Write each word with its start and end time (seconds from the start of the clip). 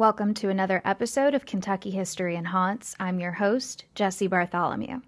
Welcome 0.00 0.32
to 0.36 0.48
another 0.48 0.80
episode 0.86 1.34
of 1.34 1.44
Kentucky 1.44 1.90
History 1.90 2.34
and 2.34 2.46
Haunts. 2.46 2.96
I'm 2.98 3.20
your 3.20 3.32
host, 3.32 3.84
Jesse 3.94 4.28
Bartholomew. 4.28 5.02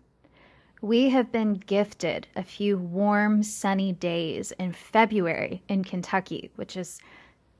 We 0.82 1.08
have 1.08 1.32
been 1.32 1.54
gifted 1.54 2.26
a 2.36 2.42
few 2.42 2.76
warm, 2.76 3.42
sunny 3.42 3.92
days 3.92 4.52
in 4.58 4.74
February 4.74 5.62
in 5.66 5.82
Kentucky, 5.82 6.50
which 6.56 6.76
is 6.76 7.00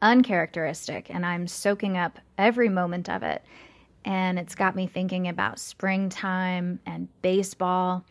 uncharacteristic, 0.03 1.08
and 1.08 1.24
I'm 1.24 1.46
soaking 1.46 1.96
up 1.96 2.18
every 2.37 2.68
moment 2.68 3.08
of 3.08 3.22
it. 3.22 3.42
And 4.04 4.38
it's 4.38 4.54
got 4.54 4.76
me 4.76 4.87
thinking 4.87 5.26
about 5.26 5.58
springtime 5.58 6.80
and 6.85 7.08
baseball. 7.22 8.04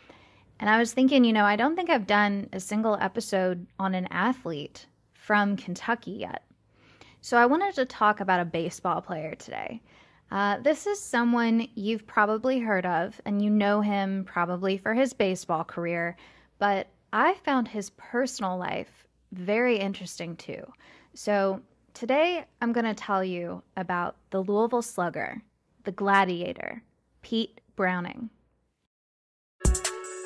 And 0.59 0.67
I 0.67 0.79
was 0.79 0.93
thinking, 0.93 1.25
you 1.25 1.33
know, 1.33 1.45
I 1.45 1.57
don't 1.57 1.75
think 1.75 1.91
I've 1.91 2.07
done 2.07 2.49
a 2.53 2.59
single 2.59 2.97
episode 2.99 3.67
on 3.77 3.93
an 3.93 4.07
athlete 4.09 4.87
from 5.13 5.57
Kentucky 5.57 6.09
yet. 6.09 6.41
So 7.23 7.37
I 7.37 7.45
wanted 7.45 7.75
to 7.75 7.85
talk 7.85 8.19
about 8.19 8.39
a 8.39 8.45
baseball 8.45 8.99
player 8.99 9.35
today. 9.35 9.81
Uh, 10.31 10.57
this 10.57 10.87
is 10.87 10.99
someone 10.99 11.67
you've 11.75 12.07
probably 12.07 12.59
heard 12.59 12.85
of, 12.85 13.21
and 13.25 13.43
you 13.43 13.49
know 13.51 13.81
him 13.81 14.25
probably 14.25 14.77
for 14.77 14.95
his 14.95 15.13
baseball 15.13 15.63
career, 15.63 16.17
but 16.57 16.87
I 17.13 17.35
found 17.45 17.67
his 17.67 17.91
personal 17.91 18.57
life 18.57 19.05
very 19.33 19.77
interesting 19.77 20.35
too. 20.35 20.63
So 21.13 21.61
today 21.93 22.45
I'm 22.59 22.73
going 22.73 22.85
to 22.85 22.95
tell 22.95 23.23
you 23.23 23.61
about 23.77 24.15
the 24.31 24.41
Louisville 24.41 24.81
Slugger, 24.81 25.41
the 25.83 25.91
gladiator, 25.91 26.81
Pete 27.21 27.61
Browning. 27.75 28.29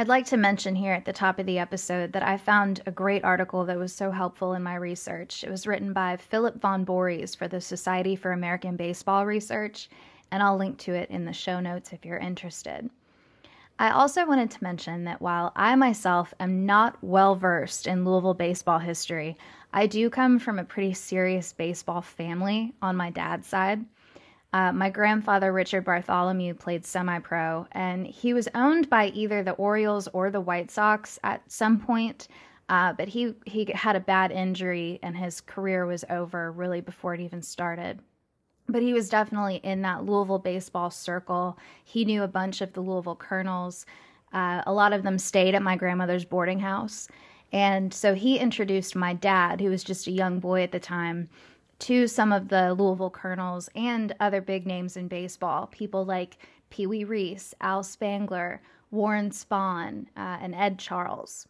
I'd 0.00 0.08
like 0.08 0.24
to 0.28 0.38
mention 0.38 0.74
here 0.74 0.94
at 0.94 1.04
the 1.04 1.12
top 1.12 1.38
of 1.38 1.44
the 1.44 1.58
episode 1.58 2.14
that 2.14 2.26
I 2.26 2.38
found 2.38 2.80
a 2.86 2.90
great 2.90 3.22
article 3.22 3.66
that 3.66 3.76
was 3.76 3.92
so 3.92 4.10
helpful 4.10 4.54
in 4.54 4.62
my 4.62 4.76
research. 4.76 5.44
It 5.44 5.50
was 5.50 5.66
written 5.66 5.92
by 5.92 6.16
Philip 6.16 6.58
von 6.58 6.86
Borries 6.86 7.36
for 7.36 7.48
the 7.48 7.60
Society 7.60 8.16
for 8.16 8.32
American 8.32 8.76
Baseball 8.76 9.26
Research, 9.26 9.90
and 10.30 10.42
I'll 10.42 10.56
link 10.56 10.78
to 10.78 10.94
it 10.94 11.10
in 11.10 11.26
the 11.26 11.34
show 11.34 11.60
notes 11.60 11.92
if 11.92 12.06
you're 12.06 12.16
interested. 12.16 12.88
I 13.78 13.90
also 13.90 14.26
wanted 14.26 14.50
to 14.52 14.64
mention 14.64 15.04
that 15.04 15.20
while 15.20 15.52
I 15.54 15.76
myself 15.76 16.32
am 16.40 16.64
not 16.64 16.96
well 17.02 17.34
versed 17.34 17.86
in 17.86 18.06
Louisville 18.06 18.32
baseball 18.32 18.78
history, 18.78 19.36
I 19.74 19.86
do 19.86 20.08
come 20.08 20.38
from 20.38 20.58
a 20.58 20.64
pretty 20.64 20.94
serious 20.94 21.52
baseball 21.52 22.00
family 22.00 22.72
on 22.80 22.96
my 22.96 23.10
dad's 23.10 23.48
side. 23.48 23.84
Uh, 24.52 24.72
my 24.72 24.90
grandfather, 24.90 25.52
Richard 25.52 25.84
Bartholomew, 25.84 26.54
played 26.54 26.84
semi 26.84 27.18
pro, 27.20 27.66
and 27.72 28.06
he 28.06 28.34
was 28.34 28.48
owned 28.54 28.90
by 28.90 29.08
either 29.08 29.42
the 29.42 29.52
Orioles 29.52 30.08
or 30.12 30.30
the 30.30 30.40
White 30.40 30.70
Sox 30.70 31.18
at 31.22 31.48
some 31.50 31.78
point. 31.78 32.28
Uh, 32.68 32.92
but 32.92 33.08
he, 33.08 33.34
he 33.46 33.70
had 33.74 33.96
a 33.96 34.00
bad 34.00 34.30
injury, 34.30 34.98
and 35.02 35.16
his 35.16 35.40
career 35.40 35.86
was 35.86 36.04
over 36.08 36.52
really 36.52 36.80
before 36.80 37.14
it 37.14 37.20
even 37.20 37.42
started. 37.42 38.00
But 38.68 38.82
he 38.82 38.92
was 38.92 39.08
definitely 39.08 39.56
in 39.56 39.82
that 39.82 40.04
Louisville 40.04 40.38
baseball 40.38 40.90
circle. 40.90 41.58
He 41.84 42.04
knew 42.04 42.22
a 42.22 42.28
bunch 42.28 42.60
of 42.60 42.72
the 42.72 42.80
Louisville 42.80 43.16
Colonels. 43.16 43.86
Uh, 44.32 44.62
a 44.66 44.72
lot 44.72 44.92
of 44.92 45.02
them 45.02 45.18
stayed 45.18 45.56
at 45.56 45.62
my 45.62 45.76
grandmother's 45.76 46.24
boarding 46.24 46.60
house. 46.60 47.08
And 47.52 47.92
so 47.92 48.14
he 48.14 48.38
introduced 48.38 48.94
my 48.94 49.14
dad, 49.14 49.60
who 49.60 49.70
was 49.70 49.82
just 49.82 50.06
a 50.06 50.12
young 50.12 50.38
boy 50.38 50.62
at 50.62 50.70
the 50.70 50.78
time, 50.78 51.28
to 51.80 52.06
some 52.06 52.32
of 52.32 52.48
the 52.48 52.74
Louisville 52.74 53.10
Colonels 53.10 53.68
and 53.74 54.14
other 54.20 54.40
big 54.40 54.66
names 54.66 54.96
in 54.96 55.08
baseball, 55.08 55.66
people 55.66 56.04
like 56.04 56.38
Pee 56.68 56.86
Wee 56.86 57.04
Reese, 57.04 57.54
Al 57.60 57.82
Spangler, 57.82 58.60
Warren 58.90 59.30
Spahn, 59.30 60.06
uh, 60.16 60.38
and 60.40 60.54
Ed 60.54 60.78
Charles. 60.78 61.48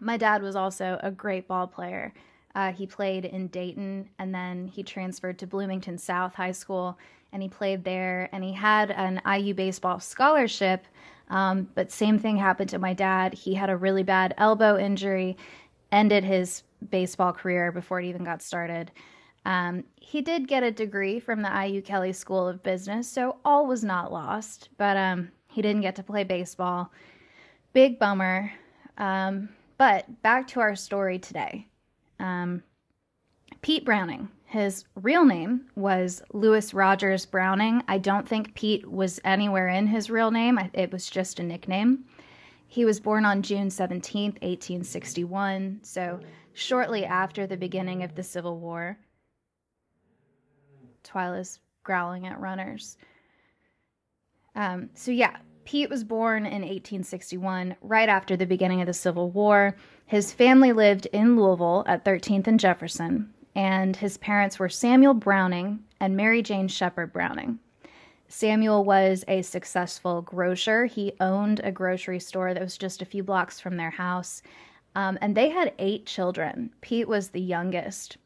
My 0.00 0.16
dad 0.16 0.42
was 0.42 0.56
also 0.56 0.98
a 1.02 1.10
great 1.10 1.48
ball 1.48 1.66
player. 1.66 2.12
Uh, 2.54 2.72
he 2.72 2.86
played 2.86 3.24
in 3.24 3.48
Dayton 3.48 4.08
and 4.18 4.34
then 4.34 4.66
he 4.66 4.82
transferred 4.82 5.38
to 5.38 5.46
Bloomington 5.46 5.98
South 5.98 6.34
High 6.34 6.52
School 6.52 6.98
and 7.32 7.42
he 7.42 7.48
played 7.48 7.84
there 7.84 8.28
and 8.32 8.42
he 8.42 8.52
had 8.52 8.90
an 8.90 9.20
IU 9.26 9.54
baseball 9.54 10.00
scholarship. 10.00 10.86
Um, 11.28 11.68
but 11.74 11.92
same 11.92 12.18
thing 12.18 12.36
happened 12.36 12.70
to 12.70 12.78
my 12.78 12.94
dad. 12.94 13.34
He 13.34 13.54
had 13.54 13.68
a 13.68 13.76
really 13.76 14.02
bad 14.02 14.34
elbow 14.38 14.78
injury, 14.78 15.36
ended 15.92 16.24
his 16.24 16.62
baseball 16.90 17.32
career 17.32 17.70
before 17.70 18.00
it 18.00 18.06
even 18.06 18.24
got 18.24 18.40
started. 18.40 18.90
Um, 19.48 19.84
he 19.96 20.20
did 20.20 20.46
get 20.46 20.62
a 20.62 20.70
degree 20.70 21.18
from 21.18 21.40
the 21.40 21.66
IU 21.66 21.80
Kelley 21.80 22.12
School 22.12 22.46
of 22.46 22.62
Business, 22.62 23.08
so 23.10 23.38
all 23.46 23.66
was 23.66 23.82
not 23.82 24.12
lost, 24.12 24.68
but 24.76 24.94
um, 24.98 25.30
he 25.46 25.62
didn't 25.62 25.80
get 25.80 25.96
to 25.96 26.02
play 26.02 26.22
baseball. 26.22 26.92
Big 27.72 27.98
bummer. 27.98 28.52
Um, 28.98 29.48
but 29.78 30.20
back 30.20 30.48
to 30.48 30.60
our 30.60 30.76
story 30.76 31.18
today. 31.18 31.66
Um, 32.20 32.62
Pete 33.62 33.86
Browning, 33.86 34.28
his 34.44 34.84
real 34.96 35.24
name 35.24 35.62
was 35.76 36.20
Lewis 36.34 36.74
Rogers 36.74 37.24
Browning. 37.24 37.82
I 37.88 37.96
don't 37.96 38.28
think 38.28 38.54
Pete 38.54 38.86
was 38.86 39.18
anywhere 39.24 39.68
in 39.68 39.86
his 39.86 40.10
real 40.10 40.30
name, 40.30 40.58
it 40.74 40.92
was 40.92 41.08
just 41.08 41.40
a 41.40 41.42
nickname. 41.42 42.04
He 42.66 42.84
was 42.84 43.00
born 43.00 43.24
on 43.24 43.40
June 43.40 43.68
17th, 43.68 44.42
1861, 44.42 45.80
so 45.84 46.20
shortly 46.52 47.06
after 47.06 47.46
the 47.46 47.56
beginning 47.56 48.02
of 48.02 48.14
the 48.14 48.22
Civil 48.22 48.58
War. 48.58 48.98
Twyla's 51.02 51.60
growling 51.82 52.26
at 52.26 52.40
runners. 52.40 52.96
Um, 54.54 54.90
so, 54.94 55.10
yeah, 55.10 55.36
Pete 55.64 55.90
was 55.90 56.04
born 56.04 56.46
in 56.46 56.62
1861, 56.62 57.76
right 57.82 58.08
after 58.08 58.36
the 58.36 58.46
beginning 58.46 58.80
of 58.80 58.86
the 58.86 58.94
Civil 58.94 59.30
War. 59.30 59.76
His 60.06 60.32
family 60.32 60.72
lived 60.72 61.06
in 61.12 61.36
Louisville 61.36 61.84
at 61.86 62.04
13th 62.04 62.46
and 62.46 62.58
Jefferson, 62.58 63.32
and 63.54 63.94
his 63.94 64.16
parents 64.16 64.58
were 64.58 64.68
Samuel 64.68 65.14
Browning 65.14 65.80
and 66.00 66.16
Mary 66.16 66.42
Jane 66.42 66.68
Shepard 66.68 67.12
Browning. 67.12 67.58
Samuel 68.28 68.84
was 68.84 69.24
a 69.26 69.42
successful 69.42 70.22
grocer. 70.22 70.86
He 70.86 71.12
owned 71.20 71.60
a 71.64 71.72
grocery 71.72 72.20
store 72.20 72.52
that 72.52 72.62
was 72.62 72.76
just 72.78 73.00
a 73.00 73.06
few 73.06 73.22
blocks 73.22 73.58
from 73.58 73.76
their 73.76 73.90
house. 73.90 74.42
Um, 74.94 75.18
and 75.20 75.34
they 75.34 75.48
had 75.48 75.74
eight 75.78 76.06
children. 76.06 76.70
Pete 76.80 77.08
was 77.08 77.28
the 77.28 77.40
youngest. 77.40 78.18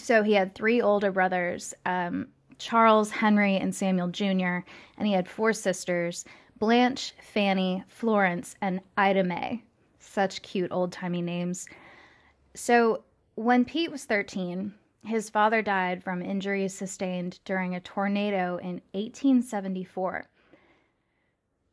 So 0.00 0.22
he 0.22 0.32
had 0.32 0.54
three 0.54 0.80
older 0.80 1.12
brothers 1.12 1.74
um, 1.84 2.28
Charles, 2.58 3.10
Henry, 3.10 3.56
and 3.56 3.74
Samuel 3.74 4.08
Jr., 4.08 4.64
and 4.98 5.06
he 5.06 5.12
had 5.12 5.28
four 5.28 5.52
sisters 5.52 6.24
Blanche, 6.58 7.14
Fanny, 7.32 7.84
Florence, 7.88 8.54
and 8.60 8.80
Ida 8.96 9.24
May. 9.24 9.62
Such 9.98 10.42
cute 10.42 10.70
old 10.70 10.92
timey 10.92 11.22
names. 11.22 11.66
So 12.54 13.04
when 13.34 13.64
Pete 13.64 13.90
was 13.90 14.04
13, 14.04 14.74
his 15.04 15.30
father 15.30 15.62
died 15.62 16.04
from 16.04 16.20
injuries 16.20 16.74
sustained 16.74 17.38
during 17.44 17.74
a 17.74 17.80
tornado 17.80 18.58
in 18.58 18.82
1874. 18.92 20.28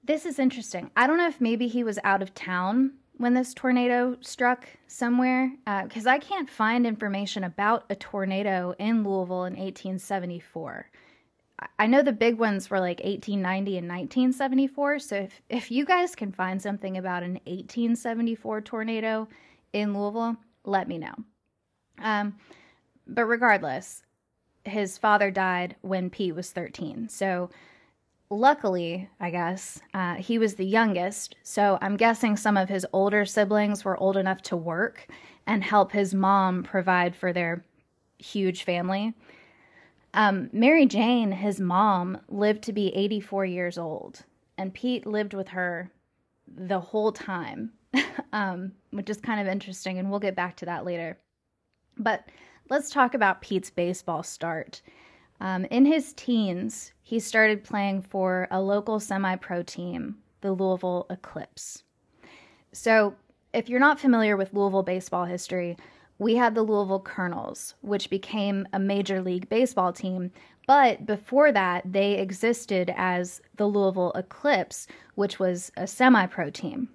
This 0.04 0.26
is 0.26 0.40
interesting. 0.40 0.90
I 0.96 1.08
don't 1.08 1.18
know 1.18 1.28
if 1.28 1.42
maybe 1.42 1.68
he 1.68 1.84
was 1.84 2.00
out 2.06 2.22
of 2.22 2.34
town 2.34 2.94
when 3.18 3.34
this 3.34 3.54
tornado 3.54 4.18
struck 4.22 4.68
somewhere 4.88 5.52
because 5.84 6.08
uh, 6.08 6.12
I 6.12 6.20
can't 6.20 6.50
find 6.50 6.86
information 6.86 7.44
about 7.44 7.86
a 7.90 7.96
tornado 7.96 8.76
in 8.80 9.04
Louisville 9.04 9.46
in 9.46 9.54
1874. 9.54 10.90
I 11.80 11.88
know 11.88 12.04
the 12.04 12.14
big 12.14 12.38
ones 12.38 12.70
were 12.70 12.80
like 12.80 13.00
1890 13.00 13.78
and 13.78 13.88
1974. 13.88 15.00
So 15.00 15.16
if, 15.16 15.42
if 15.50 15.72
you 15.72 15.86
guys 15.86 16.16
can 16.16 16.32
find 16.32 16.62
something 16.62 16.98
about 16.98 17.24
an 17.24 17.34
1874 17.46 18.62
tornado 18.62 19.28
in 19.74 19.98
Louisville, 19.98 20.38
let 20.64 20.88
me 20.88 21.00
know. 21.00 21.16
Um, 22.00 22.36
but 23.08 23.26
regardless, 23.26 24.04
his 24.66 25.00
father 25.00 25.32
died 25.32 25.76
when 25.82 26.12
Pete 26.12 26.36
was 26.36 26.52
13. 26.52 27.10
So 27.10 27.50
luckily, 28.30 29.10
I 29.20 29.30
guess, 29.30 29.80
uh, 29.94 30.16
he 30.16 30.38
was 30.38 30.56
the 30.56 30.66
youngest. 30.66 31.36
So 31.44 31.78
I'm 31.82 31.98
guessing 31.98 32.36
some 32.38 32.58
of 32.58 32.70
his 32.70 32.86
older 32.94 33.26
siblings 33.26 33.86
were 33.86 33.98
old 33.98 34.18
enough 34.18 34.42
to 34.44 34.58
work 34.58 35.08
and 35.46 35.64
help 35.64 35.92
his 35.92 36.14
mom 36.14 36.64
provide 36.64 37.16
for 37.16 37.32
their 37.32 37.64
huge 38.20 38.64
family. 38.64 39.14
Um, 40.14 40.50
Mary 40.52 40.86
Jane, 40.86 41.32
his 41.32 41.60
mom, 41.60 42.20
lived 42.28 42.64
to 42.64 42.74
be 42.74 42.94
84 42.96 43.46
years 43.46 43.78
old, 43.78 44.24
and 44.58 44.74
Pete 44.74 45.06
lived 45.06 45.34
with 45.34 45.50
her 45.50 45.92
the 46.48 46.80
whole 46.80 47.12
time, 47.12 47.72
um, 48.34 48.72
which 48.92 49.10
is 49.10 49.22
kind 49.22 49.40
of 49.40 49.48
interesting, 49.48 50.00
and 50.00 50.10
we'll 50.10 50.20
get 50.20 50.36
back 50.36 50.56
to 50.58 50.66
that 50.66 50.86
later. 50.86 51.18
But 51.98 52.24
let's 52.70 52.90
talk 52.90 53.14
about 53.14 53.42
Pete's 53.42 53.70
baseball 53.70 54.24
start. 54.24 54.82
Um, 55.40 55.66
in 55.66 55.86
his 55.86 56.14
teens, 56.14 56.92
he 57.04 57.20
started 57.20 57.64
playing 57.64 58.02
for 58.02 58.48
a 58.52 58.62
local 58.62 59.00
semi 59.00 59.36
pro 59.36 59.64
team, 59.64 60.18
the 60.42 60.52
Louisville 60.52 61.06
Eclipse. 61.10 61.84
So, 62.72 63.16
if 63.54 63.70
you're 63.70 63.80
not 63.80 64.00
familiar 64.00 64.36
with 64.36 64.54
Louisville 64.54 64.84
baseball 64.84 65.26
history, 65.26 65.78
we 66.20 66.36
had 66.36 66.56
the 66.56 66.64
Louisville 66.64 67.00
Colonels, 67.00 67.76
which 67.82 68.10
became 68.10 68.68
a 68.74 68.80
major 68.80 69.22
league 69.22 69.48
baseball 69.50 69.94
team. 69.94 70.32
But 70.66 71.06
before 71.06 71.52
that, 71.52 71.84
they 71.92 72.18
existed 72.18 72.94
as 72.98 73.42
the 73.56 73.68
Louisville 73.68 74.12
Eclipse, 74.16 74.88
which 75.16 75.40
was 75.40 75.72
a 75.78 75.88
semi 75.88 76.26
pro 76.26 76.50
team. 76.50 76.90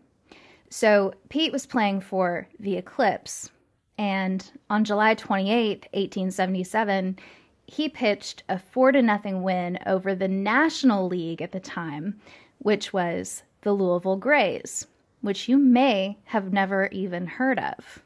So 0.68 1.14
Pete 1.28 1.52
was 1.52 1.66
playing 1.66 2.00
for 2.00 2.48
the 2.58 2.76
Eclipse. 2.76 3.50
And 3.98 4.50
on 4.68 4.84
July 4.84 5.14
28, 5.14 5.88
1877, 5.92 7.18
he 7.66 7.88
pitched 7.88 8.42
a 8.48 8.58
4 8.58 8.92
to 8.92 9.02
nothing 9.02 9.42
win 9.42 9.78
over 9.86 10.14
the 10.14 10.28
National 10.28 11.06
League 11.08 11.40
at 11.40 11.52
the 11.52 11.60
time, 11.60 12.20
which 12.58 12.92
was 12.92 13.42
the 13.62 13.72
Louisville 13.72 14.16
Grays, 14.16 14.86
which 15.20 15.48
you 15.48 15.56
may 15.56 16.18
have 16.24 16.52
never 16.52 16.88
even 16.92 17.26
heard 17.26 17.58
of. 17.58 18.02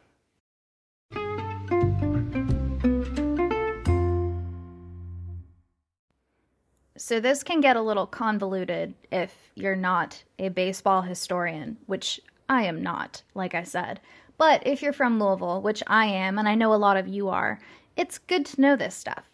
So, 6.98 7.20
this 7.20 7.42
can 7.42 7.60
get 7.60 7.76
a 7.76 7.82
little 7.82 8.06
convoluted 8.06 8.94
if 9.12 9.52
you're 9.54 9.76
not 9.76 10.22
a 10.38 10.48
baseball 10.48 11.02
historian, 11.02 11.76
which 11.86 12.20
I 12.48 12.64
am 12.64 12.82
not, 12.82 13.22
like 13.34 13.54
I 13.54 13.62
said. 13.62 14.00
But 14.38 14.66
if 14.66 14.82
you're 14.82 14.92
from 14.92 15.20
Louisville, 15.20 15.62
which 15.62 15.82
I 15.86 16.06
am, 16.06 16.38
and 16.38 16.48
I 16.48 16.54
know 16.54 16.72
a 16.72 16.76
lot 16.76 16.96
of 16.96 17.06
you 17.06 17.28
are, 17.28 17.60
it's 17.96 18.18
good 18.18 18.44
to 18.46 18.60
know 18.60 18.76
this 18.76 18.94
stuff. 18.94 19.24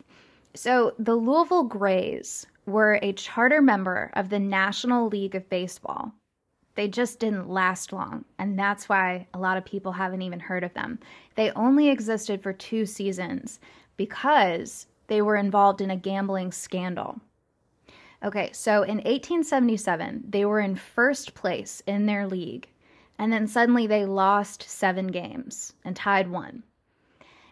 So, 0.54 0.94
the 0.98 1.14
Louisville 1.14 1.64
Grays 1.64 2.46
were 2.66 2.98
a 3.00 3.14
charter 3.14 3.62
member 3.62 4.10
of 4.14 4.28
the 4.28 4.38
National 4.38 5.08
League 5.08 5.34
of 5.34 5.48
Baseball. 5.48 6.12
They 6.74 6.88
just 6.88 7.18
didn't 7.18 7.48
last 7.48 7.92
long, 7.92 8.24
and 8.38 8.58
that's 8.58 8.88
why 8.88 9.26
a 9.32 9.38
lot 9.38 9.56
of 9.56 9.64
people 9.64 9.92
haven't 9.92 10.22
even 10.22 10.40
heard 10.40 10.62
of 10.62 10.74
them. 10.74 10.98
They 11.36 11.50
only 11.52 11.88
existed 11.88 12.42
for 12.42 12.52
two 12.52 12.86
seasons 12.86 13.60
because 13.96 14.86
they 15.06 15.22
were 15.22 15.36
involved 15.36 15.80
in 15.80 15.90
a 15.90 15.96
gambling 15.96 16.52
scandal. 16.52 17.20
Okay, 18.22 18.50
so 18.52 18.82
in 18.82 18.96
1877, 18.98 20.24
they 20.28 20.44
were 20.44 20.60
in 20.60 20.76
first 20.76 21.34
place 21.34 21.82
in 21.86 22.06
their 22.06 22.26
league, 22.26 22.68
and 23.18 23.32
then 23.32 23.46
suddenly 23.46 23.86
they 23.86 24.04
lost 24.04 24.62
seven 24.62 25.08
games 25.08 25.74
and 25.84 25.96
tied 25.96 26.30
one. 26.30 26.62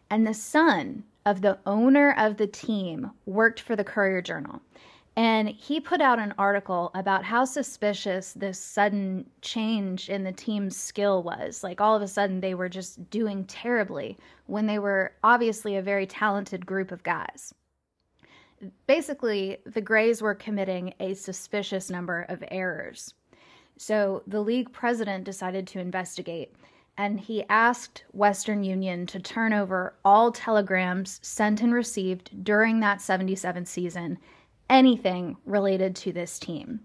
And 0.09 0.27
the 0.27 0.35
son 0.35 1.05
of 1.27 1.43
the 1.43 1.59
owner 1.67 2.15
of 2.19 2.37
the 2.37 2.47
team 2.47 3.11
worked 3.27 3.61
for 3.61 3.77
the 3.77 3.85
Courier 3.85 4.23
Journal. 4.23 4.61
And 5.17 5.49
he 5.49 5.81
put 5.81 6.01
out 6.01 6.19
an 6.19 6.35
article 6.39 6.91
about 6.95 7.25
how 7.25 7.45
suspicious 7.45 8.33
this 8.33 8.59
sudden 8.59 9.29
change 9.43 10.09
in 10.09 10.25
the 10.25 10.33
team's 10.33 10.77
skill 10.77 11.23
was. 11.23 11.63
Like 11.63 11.81
all 11.81 11.97
of 11.97 12.03
a 12.03 12.09
sudden, 12.09 12.41
they 12.41 12.55
were 12.55 12.69
just 12.69 13.11
doing 13.11 13.45
terribly 13.45 14.17
when 14.47 14.67
they 14.67 14.79
were 14.79 15.13
obviously 15.23 15.77
a 15.77 15.83
very 15.83 16.07
talented 16.07 16.65
group 16.65 16.93
of 16.93 17.03
guys 17.03 17.53
basically, 18.87 19.59
the 19.65 19.81
Grays 19.81 20.23
were 20.23 20.35
committing 20.35 20.95
a 21.01 21.15
suspicious 21.15 21.91
number 21.91 22.27
of 22.29 22.45
errors. 22.51 23.15
So 23.77 24.23
the 24.27 24.41
league 24.41 24.73
president 24.73 25.25
decided 25.25 25.67
to 25.69 25.81
investigate, 25.81 26.55
and 26.97 27.21
he 27.21 27.45
asked 27.49 28.05
Western 28.13 28.63
Union 28.63 29.07
to 29.07 29.21
turn 29.21 29.53
over 29.53 29.95
all 30.05 30.33
telegrams 30.33 31.19
sent 31.23 31.61
and 31.63 31.73
received 31.73 32.45
during 32.45 32.81
that 32.81 33.01
77 33.01 33.65
season, 33.65 34.19
anything 34.69 35.37
related 35.45 35.97
to 35.97 36.13
this 36.13 36.39
team. 36.39 36.81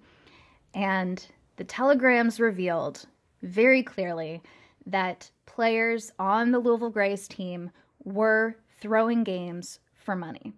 And 0.74 1.26
the 1.58 1.64
telegrams 1.64 2.40
revealed 2.40 3.06
very 3.42 3.84
clearly 3.84 4.42
that 4.86 5.30
players 5.46 6.12
on 6.20 6.52
the 6.52 6.60
Louisville 6.60 6.90
Grays 6.90 7.28
team 7.28 7.72
were 8.04 8.56
throwing 8.80 9.24
games 9.24 9.80
for 9.96 10.16
money 10.16 10.54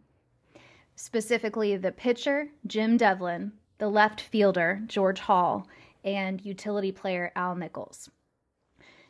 specifically 0.97 1.77
the 1.77 1.91
pitcher, 1.91 2.49
Jim 2.65 2.97
Devlin, 2.97 3.53
the 3.77 3.87
left 3.87 4.19
fielder, 4.19 4.81
George 4.87 5.19
Hall, 5.19 5.67
and 6.03 6.43
utility 6.43 6.91
player 6.91 7.31
Al 7.35 7.55
Nichols. 7.55 8.09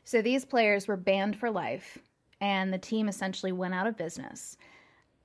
So 0.08 0.22
these 0.22 0.46
players 0.46 0.88
were 0.88 0.96
banned 0.96 1.36
for 1.36 1.52
life, 1.52 1.98
and 2.40 2.72
the 2.72 2.78
team 2.78 3.10
essentially 3.10 3.52
went 3.52 3.74
out 3.74 3.88
of 3.88 3.98
business. 3.98 4.56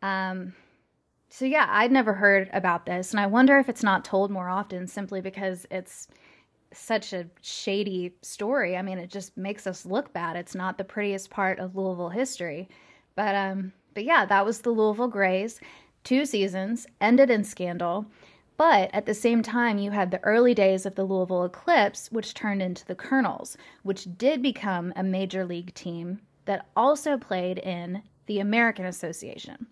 Um, 0.03 0.55
so 1.29 1.45
yeah, 1.45 1.69
I'd 1.69 1.93
never 1.93 2.13
heard 2.13 2.51
about 2.53 2.85
this, 2.85 3.13
and 3.13 3.21
I 3.21 3.29
wonder 3.29 3.59
if 3.59 3.69
it's 3.69 3.85
not 3.85 4.05
told 4.05 4.33
more 4.33 4.49
often 4.49 4.89
simply 4.89 5.21
because 5.21 5.69
it's 5.71 6.09
such 6.73 7.13
a 7.13 7.29
shady 7.43 8.17
story. 8.23 8.77
I 8.77 8.83
mean, 8.83 8.99
it 8.99 9.09
just 9.09 9.37
makes 9.37 9.69
us 9.69 9.87
look 9.87 10.13
bad. 10.13 10.35
It's 10.35 10.57
not 10.57 10.79
the 10.79 10.85
prettiest 10.85 11.31
part 11.31 11.61
of 11.61 11.77
Louisville 11.77 12.09
history, 12.09 12.69
but 13.15 13.37
um, 13.37 13.73
but 13.95 14.03
yeah, 14.03 14.25
that 14.25 14.45
was 14.45 14.63
the 14.63 14.71
Louisville 14.71 15.07
Grays 15.07 15.61
two 16.03 16.27
seasons, 16.27 16.89
ended 17.01 17.31
in 17.31 17.45
scandal. 17.45 18.07
But 18.63 18.95
at 18.95 19.07
the 19.07 19.13
same 19.13 19.43
time, 19.43 19.79
you 19.79 19.91
had 19.91 20.13
the 20.13 20.23
early 20.23 20.55
days 20.55 20.87
of 20.87 20.95
the 20.95 21.03
Louisville 21.03 21.47
Eclipse, 21.47 22.13
which 22.13 22.33
turned 22.33 22.63
into 22.63 22.87
the 22.87 22.95
Colonels, 22.95 23.57
which 23.83 24.07
did 24.17 24.41
become 24.41 24.93
a 24.95 25.03
major 25.03 25.45
league 25.45 25.75
team 25.75 26.21
that 26.45 26.69
also 26.77 27.19
played 27.19 27.59
in 27.59 28.05
the 28.27 28.39
American 28.39 28.85
Association. 28.85 29.67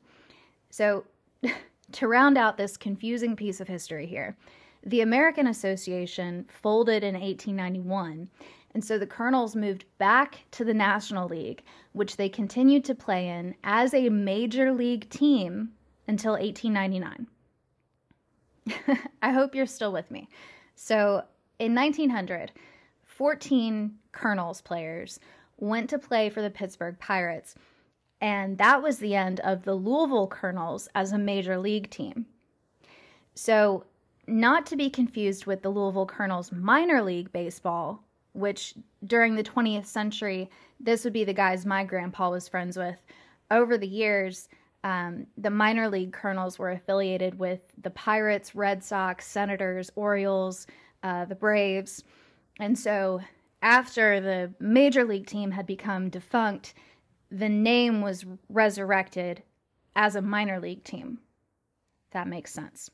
So, 0.71 1.05
to 1.93 2.09
round 2.09 2.37
out 2.37 2.57
this 2.57 2.77
confusing 2.77 3.37
piece 3.37 3.61
of 3.61 3.69
history 3.69 4.09
here, 4.09 4.37
the 4.85 5.03
American 5.03 5.47
Association 5.47 6.47
folded 6.49 7.05
in 7.05 7.15
1891, 7.15 8.29
and 8.75 8.85
so 8.85 8.99
the 8.99 9.07
Colonels 9.07 9.55
moved 9.55 9.85
back 9.99 10.47
to 10.51 10.65
the 10.65 10.75
National 10.75 11.29
League, 11.29 11.63
which 11.93 12.17
they 12.17 12.29
continued 12.29 12.85
to 12.87 12.97
play 12.97 13.29
in 13.29 13.55
as 13.63 13.95
a 13.95 14.09
major 14.09 14.73
league 14.73 15.09
team 15.11 15.75
until 16.09 16.33
1899. 16.33 17.29
I 19.23 19.31
hope 19.33 19.55
you're 19.55 19.67
still 19.67 19.93
with 19.93 20.11
me. 20.11 20.29
So, 20.75 21.25
in 21.59 21.75
1900, 21.75 22.53
14 23.05 23.95
Colonels 24.13 24.63
players 24.63 25.21
went 25.59 25.91
to 25.91 25.99
play 25.99 26.31
for 26.31 26.41
the 26.41 26.51
Pittsburgh 26.51 26.99
Pirates, 26.99 27.55
and 28.21 28.59
that 28.59 28.83
was 28.83 28.99
the 28.99 29.15
end 29.15 29.41
of 29.41 29.65
the 29.65 29.75
Louisville 29.75 30.27
Colonels 30.27 30.89
as 30.95 31.13
a 31.13 31.19
major 31.19 31.59
league 31.59 31.91
team. 31.91 32.27
So, 33.35 33.85
not 34.27 34.67
to 34.67 34.77
be 34.77 34.91
confused 34.91 35.47
with 35.47 35.63
the 35.63 35.71
Louisville 35.71 36.07
Colonels 36.07 36.53
minor 36.53 37.03
league 37.03 37.33
baseball, 37.33 38.05
which 38.33 38.75
during 39.05 39.35
the 39.35 39.43
20th 39.43 39.87
century, 39.87 40.49
this 40.79 41.05
would 41.05 41.13
be 41.13 41.25
the 41.25 41.33
guys 41.33 41.67
my 41.67 41.85
grandpa 41.85 42.31
was 42.31 42.49
friends 42.49 42.77
with. 42.77 42.97
Over 43.51 43.77
the 43.77 43.89
years, 43.89 44.49
um, 44.83 45.27
the 45.37 45.51
minor 45.51 45.89
league 45.89 46.13
colonels 46.13 46.59
were 46.59 46.71
affiliated 46.71 47.39
with 47.39 47.61
the 47.83 47.91
Pirates, 47.91 48.55
Red 48.55 48.83
Sox, 48.83 49.27
Senators, 49.27 49.91
Orioles, 49.95 50.67
uh, 51.03 51.27
the 51.27 51.35
Braves. 51.35 52.03
And 52.59 52.79
so 52.79 53.21
after 53.63 54.21
the 54.21 54.53
major 54.59 55.05
league 55.05 55.27
team 55.27 55.51
had 55.51 55.67
become 55.67 56.09
defunct, 56.09 56.75
the 57.31 57.49
name 57.49 58.01
was 58.01 58.25
resurrected 58.49 59.43
as 59.97 60.17
a 60.17 60.23
minor 60.23 60.59
league 60.59 60.85
team. 60.85 61.19
That 62.13 62.27
makes 62.27 62.53
sense. 62.53 62.91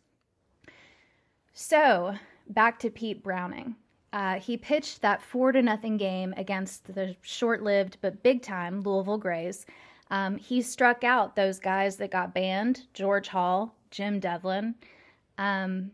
So 1.52 2.14
back 2.48 2.78
to 2.80 2.90
Pete 2.90 3.22
Browning. 3.22 3.76
Uh, 4.12 4.38
he 4.40 4.56
pitched 4.56 5.02
that 5.02 5.22
four 5.22 5.52
to 5.52 5.62
nothing 5.62 5.96
game 5.96 6.34
against 6.36 6.94
the 6.94 7.14
short-lived 7.22 7.98
but 8.00 8.22
big-time 8.22 8.82
Louisville 8.82 9.18
Grays 9.18 9.66
um, 10.10 10.36
he 10.36 10.62
struck 10.62 11.04
out 11.04 11.36
those 11.36 11.58
guys 11.58 11.96
that 11.96 12.10
got 12.10 12.34
banned 12.34 12.82
George 12.94 13.28
Hall, 13.28 13.75
Jim 13.90 14.20
Devlin. 14.20 14.75
Um, 15.38 15.90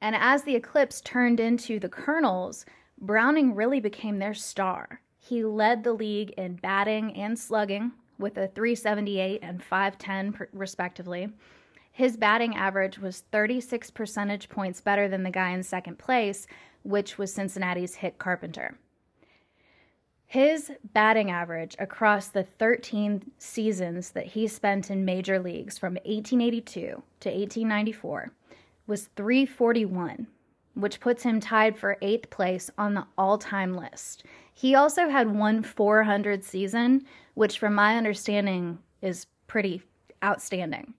and 0.00 0.14
as 0.14 0.42
the 0.42 0.56
Eclipse 0.56 1.00
turned 1.00 1.40
into 1.40 1.80
the 1.80 1.88
Colonels, 1.88 2.66
Browning 2.98 3.54
really 3.54 3.80
became 3.80 4.18
their 4.18 4.34
star. 4.34 5.00
He 5.18 5.44
led 5.44 5.84
the 5.84 5.92
league 5.92 6.30
in 6.36 6.56
batting 6.56 7.14
and 7.14 7.38
slugging 7.38 7.92
with 8.18 8.38
a 8.38 8.48
378 8.48 9.40
and 9.42 9.62
510 9.62 10.48
respectively. 10.52 11.28
His 11.92 12.16
batting 12.16 12.54
average 12.54 12.98
was 12.98 13.24
36 13.32 13.90
percentage 13.90 14.48
points 14.48 14.80
better 14.80 15.08
than 15.08 15.22
the 15.22 15.30
guy 15.30 15.50
in 15.50 15.62
second 15.62 15.98
place, 15.98 16.46
which 16.82 17.18
was 17.18 17.32
Cincinnati's 17.32 17.96
Hick 17.96 18.18
Carpenter. 18.18 18.78
His 20.26 20.72
batting 20.92 21.30
average 21.30 21.76
across 21.78 22.28
the 22.28 22.42
13 22.42 23.30
seasons 23.38 24.10
that 24.10 24.26
he 24.26 24.48
spent 24.48 24.90
in 24.90 25.04
major 25.04 25.38
leagues 25.38 25.78
from 25.78 25.94
1882 25.94 26.80
to 26.80 27.28
1894 27.28 28.32
was 28.88 29.08
341, 29.16 30.26
which 30.74 30.98
puts 30.98 31.22
him 31.22 31.38
tied 31.38 31.78
for 31.78 31.96
eighth 32.02 32.28
place 32.30 32.70
on 32.76 32.94
the 32.94 33.06
all 33.16 33.38
time 33.38 33.76
list. 33.76 34.24
He 34.52 34.74
also 34.74 35.08
had 35.08 35.32
one 35.32 35.62
400 35.62 36.42
season, 36.42 37.04
which, 37.34 37.58
from 37.58 37.74
my 37.74 37.96
understanding, 37.96 38.78
is 39.02 39.26
pretty 39.46 39.82
outstanding. 40.24 40.94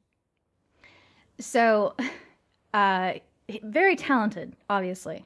So, 1.40 1.96
uh, 2.74 3.14
very 3.64 3.96
talented, 3.96 4.56
obviously. 4.70 5.26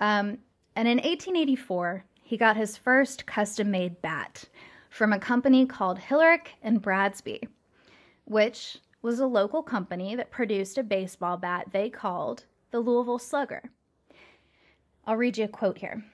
Um, 0.00 0.38
and 0.76 0.86
in 0.86 0.98
1884, 0.98 2.04
he 2.28 2.36
got 2.36 2.58
his 2.58 2.76
first 2.76 3.24
custom 3.24 3.70
made 3.70 4.02
bat 4.02 4.44
from 4.90 5.14
a 5.14 5.18
company 5.18 5.64
called 5.64 5.98
Hillerich 5.98 6.48
and 6.62 6.82
Bradsby, 6.82 7.48
which 8.26 8.76
was 9.00 9.18
a 9.18 9.26
local 9.26 9.62
company 9.62 10.14
that 10.14 10.30
produced 10.30 10.76
a 10.76 10.82
baseball 10.82 11.38
bat 11.38 11.68
they 11.72 11.88
called 11.88 12.44
the 12.70 12.80
Louisville 12.80 13.18
Slugger. 13.18 13.70
I'll 15.06 15.16
read 15.16 15.38
you 15.38 15.46
a 15.46 15.48
quote 15.48 15.78
here. 15.78 16.04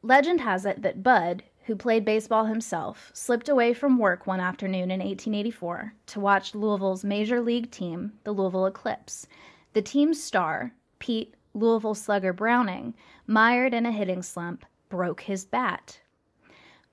Legend 0.00 0.40
has 0.40 0.64
it 0.64 0.80
that 0.80 1.02
Bud, 1.02 1.42
who 1.66 1.76
played 1.76 2.06
baseball 2.06 2.46
himself, 2.46 3.10
slipped 3.12 3.50
away 3.50 3.74
from 3.74 3.98
work 3.98 4.26
one 4.26 4.40
afternoon 4.40 4.90
in 4.90 5.00
1884 5.00 5.92
to 6.06 6.20
watch 6.20 6.54
Louisville's 6.54 7.04
major 7.04 7.42
league 7.42 7.70
team, 7.70 8.14
the 8.24 8.32
Louisville 8.32 8.64
Eclipse. 8.64 9.26
The 9.74 9.82
team's 9.82 10.24
star, 10.24 10.72
Pete 10.98 11.34
Louisville 11.52 11.94
slugger 11.94 12.32
Browning, 12.32 12.94
mired 13.26 13.74
in 13.74 13.84
a 13.84 13.92
hitting 13.92 14.22
slump, 14.22 14.64
broke 14.90 15.22
his 15.22 15.46
bat. 15.46 16.00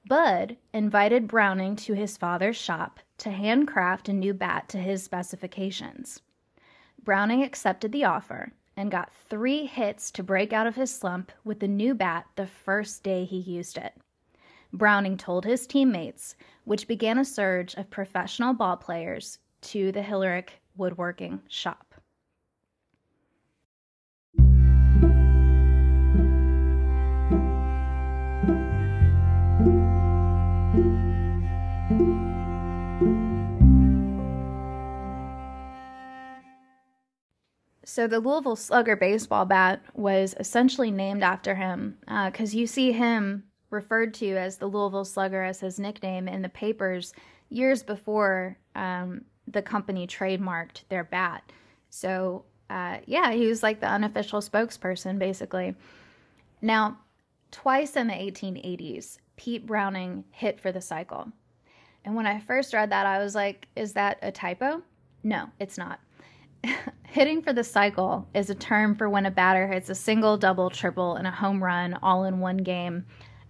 Bud 0.08 0.56
invited 0.74 1.27
Browning 1.27 1.75
to 1.75 1.94
his 1.94 2.16
father's 2.16 2.56
shop 2.56 3.01
to 3.18 3.30
handcraft 3.30 4.08
a 4.08 4.13
new 4.13 4.34
bat 4.34 4.70
to 4.70 4.77
his 4.77 5.04
specifications. 5.04 6.22
Browning 7.04 7.44
accepted 7.44 7.92
the 7.92 8.06
offer 8.06 8.54
and 8.77 8.92
got 8.92 9.12
three 9.12 9.66
hits 9.66 10.12
to 10.12 10.24
break 10.24 10.54
out 10.54 10.68
of 10.68 10.75
his 10.75 10.94
slump 10.94 11.32
with 11.44 11.60
the 11.60 11.68
new 11.68 11.94
bat 11.94 12.27
the 12.36 12.48
first 12.48 13.04
day 13.04 13.25
he 13.25 13.38
used 13.38 13.77
it. 13.77 13.94
Browning 14.72 15.18
told 15.18 15.44
his 15.44 15.66
teammates, 15.66 16.36
which 16.63 16.88
began 16.88 17.18
a 17.18 17.25
surge 17.25 17.74
of 17.75 17.89
professional 17.89 18.54
ball 18.54 18.77
players 18.77 19.39
to 19.62 19.92
the 19.92 20.01
Hillerich 20.01 20.50
woodworking 20.75 21.42
shop. 21.48 21.87
So 37.89 38.06
the 38.06 38.20
Louisville 38.20 38.58
Slugger 38.58 38.98
baseball 38.98 39.46
bat 39.46 39.82
was 39.94 40.36
essentially 40.41 40.91
named 40.91 41.24
after 41.24 41.56
him 41.56 41.98
because 42.01 42.53
uh, 42.53 42.58
you 42.58 42.67
see 42.67 42.91
him 42.91 43.46
referred 43.70 44.13
to 44.15 44.36
as 44.36 44.58
the 44.58 44.67
Louisville 44.67 45.06
Slugger 45.06 45.41
as 45.41 45.62
his 45.62 45.79
nickname 45.79 46.27
in 46.27 46.41
the 46.41 46.50
papers 46.50 47.13
years 47.48 47.84
before 47.84 48.58
um, 48.75 49.22
the 49.48 49.62
company 49.62 50.06
trademarked 50.06 50.84
their 50.89 51.06
bat. 51.06 51.50
So 51.89 52.44
uh, 52.70 52.98
yeah, 53.06 53.32
he 53.32 53.48
was 53.48 53.63
like 53.63 53.79
the 53.79 53.88
unofficial 53.88 54.41
spokesperson 54.41 55.17
basically. 55.17 55.74
Now, 56.62 56.98
twice 57.51 57.96
in 57.96 58.08
the 58.08 58.13
1880s, 58.13 59.20
Pete 59.38 59.65
Browning 59.65 60.25
hit 60.32 60.60
for 60.60 60.74
the 60.74 60.82
cycle. 60.82 61.32
And 62.03 62.15
when 62.15 62.27
I 62.27 62.41
first 62.41 62.74
read 62.74 62.89
that, 62.89 63.06
I 63.06 63.20
was 63.20 63.34
like, 63.34 63.70
is 63.77 63.94
that 63.94 64.20
a 64.22 64.29
typo? 64.29 64.82
No, 65.24 65.50
it's 65.58 65.77
not. 65.77 66.01
Hitting 67.04 67.42
for 67.42 67.54
the 67.54 67.64
cycle 67.64 68.28
is 68.34 68.50
a 68.50 68.56
term 68.56 68.96
for 68.96 69.10
when 69.10 69.26
a 69.26 69.32
batter 69.32 69.68
hits 69.68 69.90
a 69.90 69.96
single, 69.96 70.38
double, 70.38 70.70
triple, 70.70 71.16
and 71.16 71.28
a 71.28 71.32
home 71.32 71.64
run 71.64 71.96
all 72.02 72.26
in 72.26 72.40
one 72.40 72.58
game. 72.58 73.06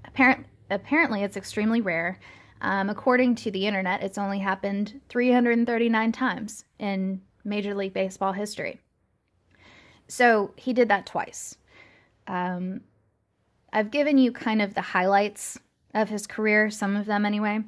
Apparent, 0.05 0.45
apparently, 0.69 1.23
it's 1.23 1.37
extremely 1.37 1.81
rare. 1.81 2.19
Um, 2.61 2.89
according 2.89 3.35
to 3.35 3.51
the 3.51 3.67
internet, 3.67 4.01
it's 4.01 4.17
only 4.17 4.39
happened 4.39 4.99
339 5.09 6.11
times 6.11 6.65
in 6.79 7.21
Major 7.43 7.75
League 7.75 7.93
Baseball 7.93 8.33
history. 8.33 8.79
So 10.07 10.53
he 10.55 10.73
did 10.73 10.89
that 10.89 11.05
twice. 11.05 11.55
Um, 12.27 12.81
I've 13.71 13.91
given 13.91 14.17
you 14.17 14.31
kind 14.31 14.61
of 14.61 14.73
the 14.73 14.81
highlights 14.81 15.59
of 15.93 16.09
his 16.09 16.25
career, 16.25 16.69
some 16.69 16.95
of 16.95 17.05
them 17.05 17.25
anyway. 17.25 17.59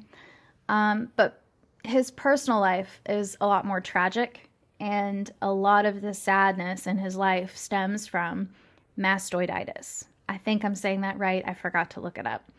Um, 0.68 1.12
but 1.16 1.42
his 1.84 2.10
personal 2.10 2.60
life 2.60 3.00
is 3.08 3.36
a 3.40 3.46
lot 3.46 3.64
more 3.64 3.80
tragic 3.80 4.49
and 4.80 5.30
a 5.42 5.52
lot 5.52 5.84
of 5.84 6.00
the 6.00 6.14
sadness 6.14 6.86
in 6.86 6.96
his 6.96 7.14
life 7.14 7.56
stems 7.56 8.06
from 8.06 8.48
mastoiditis. 8.98 10.04
I 10.28 10.38
think 10.38 10.64
I'm 10.64 10.74
saying 10.74 11.02
that 11.02 11.18
right. 11.18 11.44
I 11.46 11.54
forgot 11.54 11.90
to 11.90 12.00
look 12.00 12.18
it 12.18 12.26
up. 12.26 12.50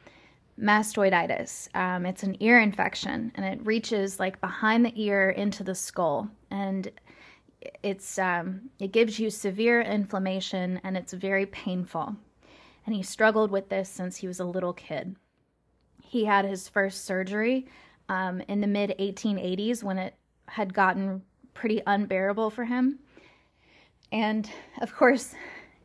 Mastoiditis. 0.60 1.76
Um, 1.76 2.06
it's 2.06 2.24
an 2.24 2.38
ear 2.40 2.60
infection, 2.60 3.32
and 3.36 3.46
it 3.46 3.66
reaches 3.66 4.20
like 4.20 4.40
behind 4.40 4.86
the 4.86 4.94
ear 4.96 5.32
into 5.32 5.64
the 5.64 5.74
skull, 5.74 6.30
and 6.52 6.92
it's 7.82 8.20
um, 8.20 8.70
it 8.80 8.92
gives 8.92 9.20
you 9.20 9.30
severe 9.30 9.82
inflammation, 9.82 10.80
and 10.84 10.96
it's 10.96 11.14
very 11.14 11.48
painful. 11.48 12.16
And 12.86 12.96
he 12.96 13.04
struggled 13.04 13.52
with 13.52 13.70
this 13.70 13.90
since 13.90 14.18
he 14.18 14.28
was 14.28 14.40
a 14.40 14.46
little 14.46 14.74
kid. 14.74 15.16
He 16.04 16.26
had 16.26 16.46
his 16.46 16.68
first 16.68 17.06
surgery 17.06 17.68
um, 18.10 18.42
in 18.42 18.62
the 18.62 18.68
mid 18.68 18.94
1880s 19.00 19.84
when 19.84 19.98
it 19.98 20.16
had 20.48 20.74
gotten 20.74 21.24
pretty 21.54 21.82
unbearable 21.86 22.50
for 22.50 22.66
him. 22.66 23.00
And 24.12 24.50
of 24.82 24.96
course, 24.96 25.36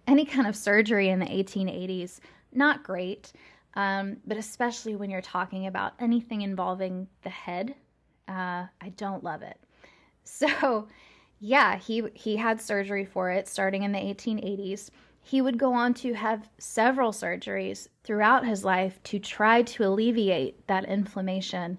any 0.07 0.25
kind 0.25 0.47
of 0.47 0.57
surgery 0.57 1.09
in 1.09 1.19
the 1.19 1.27
1880s, 1.27 2.21
not 2.53 2.83
great, 2.83 3.33
um, 3.75 4.17
but 4.27 4.37
especially 4.37 4.97
when 4.97 5.11
you're 5.11 5.21
talking 5.21 5.67
about 5.67 5.93
anything 6.01 6.43
involving 6.43 7.09
the 7.23 7.31
head, 7.31 7.75
uh, 8.29 8.67
I 8.81 8.89
don't 8.97 9.25
love 9.25 9.43
it. 9.43 9.59
So, 10.29 10.89
yeah, 11.39 11.77
he 11.77 12.03
he 12.15 12.35
had 12.35 12.61
surgery 12.61 13.05
for 13.05 13.31
it 13.31 13.47
starting 13.47 13.85
in 13.85 13.93
the 13.93 13.99
1880s. 14.01 14.91
He 15.23 15.41
would 15.41 15.57
go 15.57 15.73
on 15.73 15.95
to 15.95 16.15
have 16.15 16.49
several 16.59 17.13
surgeries 17.13 17.87
throughout 18.03 18.45
his 18.45 18.65
life 18.65 19.01
to 19.05 19.21
try 19.21 19.63
to 19.63 19.85
alleviate 19.85 20.67
that 20.67 20.85
inflammation 20.87 21.79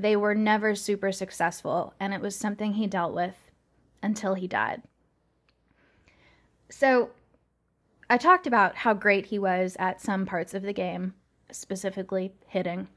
they 0.00 0.16
were 0.16 0.34
never 0.34 0.74
super 0.74 1.12
successful, 1.12 1.94
and 1.98 2.14
it 2.14 2.20
was 2.20 2.36
something 2.36 2.74
he 2.74 2.86
dealt 2.86 3.14
with 3.14 3.50
until 4.02 4.34
he 4.34 4.46
died. 4.46 4.82
So, 6.70 7.10
I 8.10 8.16
talked 8.16 8.46
about 8.46 8.76
how 8.76 8.94
great 8.94 9.26
he 9.26 9.38
was 9.38 9.76
at 9.78 10.00
some 10.00 10.24
parts 10.24 10.54
of 10.54 10.62
the 10.62 10.72
game, 10.72 11.14
specifically 11.50 12.32
hitting. 12.46 12.88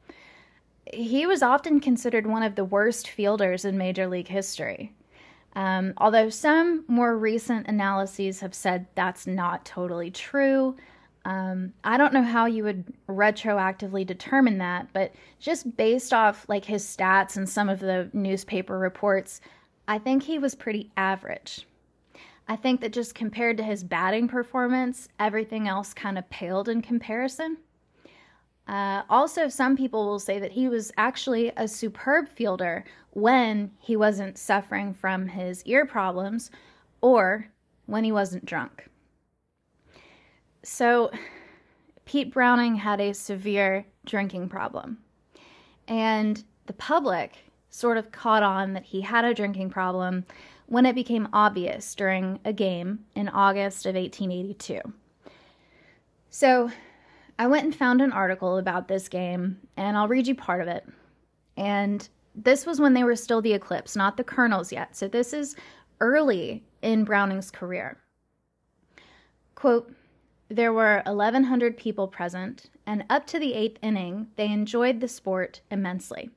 He 0.93 1.25
was 1.25 1.43
often 1.43 1.79
considered 1.79 2.27
one 2.27 2.43
of 2.43 2.55
the 2.55 2.65
worst 2.65 3.09
fielders 3.09 3.65
in 3.65 3.77
Major 3.77 4.07
League 4.07 4.27
history. 4.27 4.93
Um, 5.53 5.93
although 5.97 6.29
some 6.29 6.85
more 6.87 7.17
recent 7.17 7.67
analyses 7.67 8.39
have 8.39 8.53
said 8.53 8.87
that's 8.95 9.27
not 9.27 9.65
totally 9.65 10.11
true, 10.11 10.77
um, 11.25 11.73
I 11.83 11.97
don't 11.97 12.13
know 12.13 12.23
how 12.23 12.45
you 12.47 12.63
would 12.63 12.85
retroactively 13.07 14.05
determine 14.05 14.57
that, 14.57 14.87
but 14.91 15.13
just 15.39 15.75
based 15.77 16.13
off 16.13 16.45
like 16.49 16.65
his 16.65 16.83
stats 16.83 17.37
and 17.37 17.47
some 17.47 17.69
of 17.69 17.79
the 17.79 18.09
newspaper 18.13 18.79
reports, 18.79 19.41
I 19.87 19.99
think 19.99 20.23
he 20.23 20.39
was 20.39 20.55
pretty 20.55 20.89
average. 20.97 21.67
I 22.47 22.55
think 22.55 22.81
that 22.81 22.91
just 22.91 23.13
compared 23.13 23.57
to 23.57 23.63
his 23.63 23.83
batting 23.83 24.27
performance, 24.27 25.09
everything 25.19 25.67
else 25.67 25.93
kind 25.93 26.17
of 26.17 26.29
paled 26.29 26.69
in 26.69 26.81
comparison. 26.81 27.57
Uh, 28.67 29.03
also, 29.09 29.47
some 29.47 29.77
people 29.77 30.05
will 30.05 30.19
say 30.19 30.39
that 30.39 30.51
he 30.51 30.69
was 30.69 30.91
actually 30.97 31.51
a 31.57 31.67
superb 31.67 32.29
fielder 32.29 32.83
when 33.11 33.71
he 33.79 33.95
wasn't 33.95 34.37
suffering 34.37 34.93
from 34.93 35.27
his 35.27 35.63
ear 35.65 35.85
problems 35.85 36.49
or 37.01 37.47
when 37.85 38.03
he 38.03 38.11
wasn't 38.11 38.45
drunk. 38.45 38.89
So, 40.63 41.11
Pete 42.05 42.31
Browning 42.31 42.75
had 42.75 42.99
a 42.99 43.13
severe 43.13 43.85
drinking 44.05 44.49
problem. 44.49 44.99
And 45.87 46.43
the 46.67 46.73
public 46.73 47.37
sort 47.69 47.97
of 47.97 48.11
caught 48.11 48.43
on 48.43 48.73
that 48.73 48.83
he 48.83 49.01
had 49.01 49.25
a 49.25 49.33
drinking 49.33 49.69
problem 49.69 50.25
when 50.67 50.85
it 50.85 50.95
became 50.95 51.27
obvious 51.33 51.95
during 51.95 52.39
a 52.45 52.53
game 52.53 52.99
in 53.15 53.29
August 53.29 53.85
of 53.85 53.95
1882. 53.95 54.81
So 56.29 56.71
I 57.39 57.47
went 57.47 57.65
and 57.65 57.75
found 57.75 58.01
an 58.01 58.11
article 58.11 58.57
about 58.57 58.87
this 58.87 59.09
game, 59.09 59.57
and 59.75 59.97
I'll 59.97 60.07
read 60.07 60.27
you 60.27 60.35
part 60.35 60.61
of 60.61 60.67
it. 60.67 60.87
And 61.57 62.07
this 62.35 62.65
was 62.65 62.79
when 62.79 62.93
they 62.93 63.03
were 63.03 63.15
still 63.15 63.41
the 63.41 63.53
Eclipse, 63.53 63.95
not 63.95 64.15
the 64.15 64.23
Colonels 64.23 64.71
yet. 64.71 64.95
So 64.95 65.07
this 65.07 65.33
is 65.33 65.55
early 65.99 66.63
in 66.81 67.03
Browning's 67.03 67.51
career. 67.51 67.97
Quote, 69.55 69.93
there 70.51 70.73
were 70.73 71.01
1,100 71.05 71.77
people 71.77 72.07
present, 72.07 72.69
and 72.85 73.05
up 73.09 73.25
to 73.27 73.39
the 73.39 73.53
eighth 73.53 73.79
inning, 73.81 74.27
they 74.35 74.51
enjoyed 74.51 74.99
the 74.99 75.07
sport 75.07 75.61
immensely. 75.71 76.29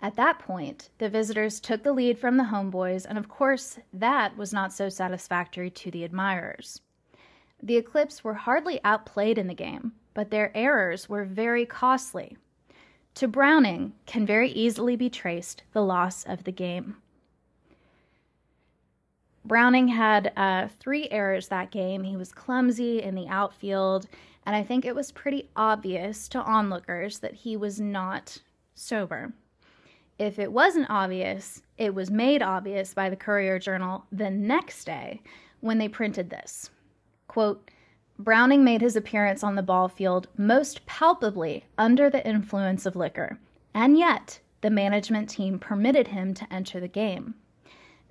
At 0.00 0.16
that 0.16 0.40
point, 0.40 0.90
the 0.98 1.08
visitors 1.08 1.60
took 1.60 1.82
the 1.82 1.92
lead 1.92 2.18
from 2.18 2.36
the 2.36 2.44
homeboys, 2.44 3.06
and 3.08 3.16
of 3.16 3.28
course, 3.28 3.78
that 3.92 4.36
was 4.36 4.52
not 4.52 4.72
so 4.72 4.88
satisfactory 4.88 5.70
to 5.70 5.90
the 5.90 6.04
admirers. 6.04 6.80
The 7.62 7.76
Eclipse 7.76 8.22
were 8.22 8.34
hardly 8.34 8.80
outplayed 8.84 9.38
in 9.38 9.46
the 9.46 9.54
game, 9.54 9.92
but 10.14 10.30
their 10.30 10.56
errors 10.56 11.08
were 11.08 11.24
very 11.24 11.64
costly. 11.64 12.36
To 13.14 13.28
Browning 13.28 13.94
can 14.06 14.26
very 14.26 14.50
easily 14.50 14.94
be 14.94 15.10
traced 15.10 15.62
the 15.72 15.82
loss 15.82 16.24
of 16.24 16.44
the 16.44 16.52
game. 16.52 16.96
Browning 19.48 19.88
had 19.88 20.30
uh, 20.36 20.68
three 20.78 21.08
errors 21.10 21.48
that 21.48 21.70
game. 21.70 22.04
He 22.04 22.18
was 22.18 22.32
clumsy 22.32 23.02
in 23.02 23.14
the 23.14 23.28
outfield, 23.28 24.06
and 24.44 24.54
I 24.54 24.62
think 24.62 24.84
it 24.84 24.94
was 24.94 25.10
pretty 25.10 25.48
obvious 25.56 26.28
to 26.28 26.42
onlookers 26.42 27.20
that 27.20 27.32
he 27.32 27.56
was 27.56 27.80
not 27.80 28.38
sober. 28.74 29.32
If 30.18 30.38
it 30.38 30.52
wasn't 30.52 30.90
obvious, 30.90 31.62
it 31.78 31.94
was 31.94 32.10
made 32.10 32.42
obvious 32.42 32.92
by 32.92 33.08
the 33.08 33.16
Courier 33.16 33.58
Journal 33.58 34.04
the 34.12 34.30
next 34.30 34.84
day 34.84 35.22
when 35.60 35.78
they 35.78 35.88
printed 35.88 36.28
this. 36.28 36.68
Quote, 37.26 37.70
Browning 38.18 38.64
made 38.64 38.82
his 38.82 38.96
appearance 38.96 39.42
on 39.42 39.54
the 39.54 39.62
ball 39.62 39.88
field 39.88 40.28
most 40.36 40.84
palpably 40.84 41.64
under 41.78 42.10
the 42.10 42.26
influence 42.26 42.84
of 42.84 42.96
liquor, 42.96 43.38
and 43.72 43.96
yet 43.96 44.40
the 44.60 44.70
management 44.70 45.30
team 45.30 45.58
permitted 45.58 46.08
him 46.08 46.34
to 46.34 46.52
enter 46.52 46.80
the 46.80 46.88
game. 46.88 47.34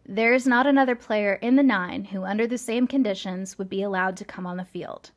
There 0.09 0.33
is 0.33 0.47
not 0.47 0.65
another 0.65 0.95
player 0.95 1.33
in 1.33 1.57
the 1.57 1.63
nine 1.63 2.05
who, 2.05 2.23
under 2.23 2.47
the 2.47 2.57
same 2.57 2.87
conditions, 2.87 3.57
would 3.57 3.67
be 3.67 3.83
allowed 3.83 4.15
to 4.17 4.25
come 4.25 4.45
on 4.45 4.55
the 4.55 4.63
field. 4.63 5.11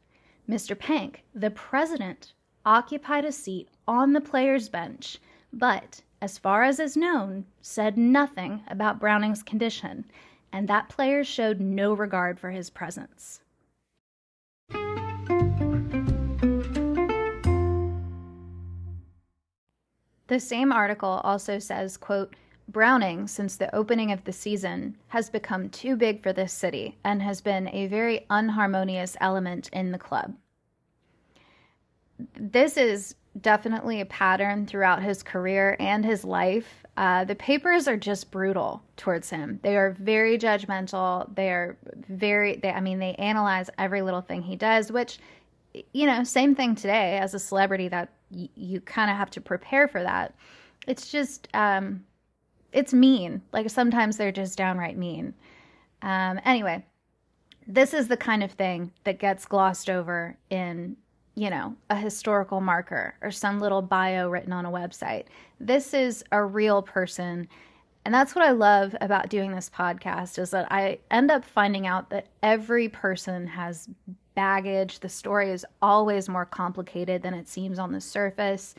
Mr. 0.48 0.76
Pank, 0.76 1.22
the 1.32 1.52
president, 1.52 2.32
occupied 2.66 3.24
a 3.24 3.30
seat 3.30 3.68
on 3.86 4.14
the 4.14 4.20
players' 4.20 4.68
bench, 4.68 5.18
but, 5.52 6.02
as 6.20 6.38
far 6.38 6.64
as 6.64 6.80
is 6.80 6.96
known, 6.96 7.44
said 7.62 7.96
nothing 7.96 8.64
about 8.66 8.98
Browning's 8.98 9.44
condition, 9.44 10.06
and 10.52 10.66
that 10.66 10.88
player 10.88 11.22
showed 11.22 11.60
no 11.60 11.94
regard 11.94 12.40
for 12.40 12.50
his 12.50 12.68
presence. 12.68 13.42
The 20.26 20.40
same 20.40 20.72
article 20.72 21.20
also 21.22 21.60
says, 21.60 21.96
quote, 21.96 22.34
Browning, 22.70 23.26
since 23.26 23.56
the 23.56 23.74
opening 23.74 24.12
of 24.12 24.22
the 24.24 24.32
season, 24.32 24.96
has 25.08 25.28
become 25.28 25.68
too 25.70 25.96
big 25.96 26.22
for 26.22 26.32
this 26.32 26.52
city 26.52 26.98
and 27.04 27.20
has 27.20 27.40
been 27.40 27.68
a 27.68 27.88
very 27.88 28.26
unharmonious 28.30 29.16
element 29.20 29.68
in 29.72 29.90
the 29.90 29.98
club. 29.98 30.34
This 32.38 32.76
is 32.76 33.16
definitely 33.40 34.00
a 34.00 34.06
pattern 34.06 34.66
throughout 34.66 35.02
his 35.02 35.22
career 35.22 35.76
and 35.80 36.04
his 36.04 36.24
life. 36.24 36.84
Uh, 36.96 37.24
the 37.24 37.34
papers 37.34 37.88
are 37.88 37.96
just 37.96 38.30
brutal 38.30 38.82
towards 38.96 39.30
him. 39.30 39.58
They 39.62 39.76
are 39.76 39.96
very 39.98 40.38
judgmental. 40.38 41.34
They 41.34 41.50
are 41.50 41.76
very, 42.08 42.56
they, 42.56 42.70
I 42.70 42.80
mean, 42.80 42.98
they 42.98 43.14
analyze 43.14 43.70
every 43.78 44.02
little 44.02 44.20
thing 44.20 44.42
he 44.42 44.56
does, 44.56 44.92
which, 44.92 45.18
you 45.92 46.06
know, 46.06 46.24
same 46.24 46.54
thing 46.54 46.74
today 46.74 47.18
as 47.18 47.34
a 47.34 47.38
celebrity 47.38 47.88
that 47.88 48.10
y- 48.30 48.48
you 48.54 48.80
kind 48.80 49.10
of 49.10 49.16
have 49.16 49.30
to 49.30 49.40
prepare 49.40 49.88
for 49.88 50.02
that. 50.02 50.34
It's 50.86 51.10
just, 51.10 51.48
um, 51.54 52.04
it's 52.72 52.92
mean. 52.92 53.42
Like 53.52 53.70
sometimes 53.70 54.16
they're 54.16 54.32
just 54.32 54.58
downright 54.58 54.96
mean. 54.96 55.34
Um, 56.02 56.40
anyway, 56.44 56.84
this 57.66 57.94
is 57.94 58.08
the 58.08 58.16
kind 58.16 58.42
of 58.42 58.52
thing 58.52 58.92
that 59.04 59.18
gets 59.18 59.46
glossed 59.46 59.90
over 59.90 60.36
in, 60.50 60.96
you 61.34 61.50
know, 61.50 61.76
a 61.88 61.96
historical 61.96 62.60
marker 62.60 63.14
or 63.22 63.30
some 63.30 63.60
little 63.60 63.82
bio 63.82 64.28
written 64.28 64.52
on 64.52 64.66
a 64.66 64.70
website. 64.70 65.24
This 65.58 65.94
is 65.94 66.24
a 66.32 66.44
real 66.44 66.82
person. 66.82 67.48
And 68.04 68.14
that's 68.14 68.34
what 68.34 68.44
I 68.44 68.52
love 68.52 68.96
about 69.00 69.28
doing 69.28 69.52
this 69.52 69.70
podcast 69.70 70.38
is 70.38 70.50
that 70.50 70.72
I 70.72 70.98
end 71.10 71.30
up 71.30 71.44
finding 71.44 71.86
out 71.86 72.10
that 72.10 72.28
every 72.42 72.88
person 72.88 73.46
has 73.46 73.88
baggage. 74.34 75.00
The 75.00 75.08
story 75.08 75.50
is 75.50 75.66
always 75.82 76.28
more 76.28 76.46
complicated 76.46 77.22
than 77.22 77.34
it 77.34 77.46
seems 77.46 77.78
on 77.78 77.92
the 77.92 78.00
surface. 78.00 78.74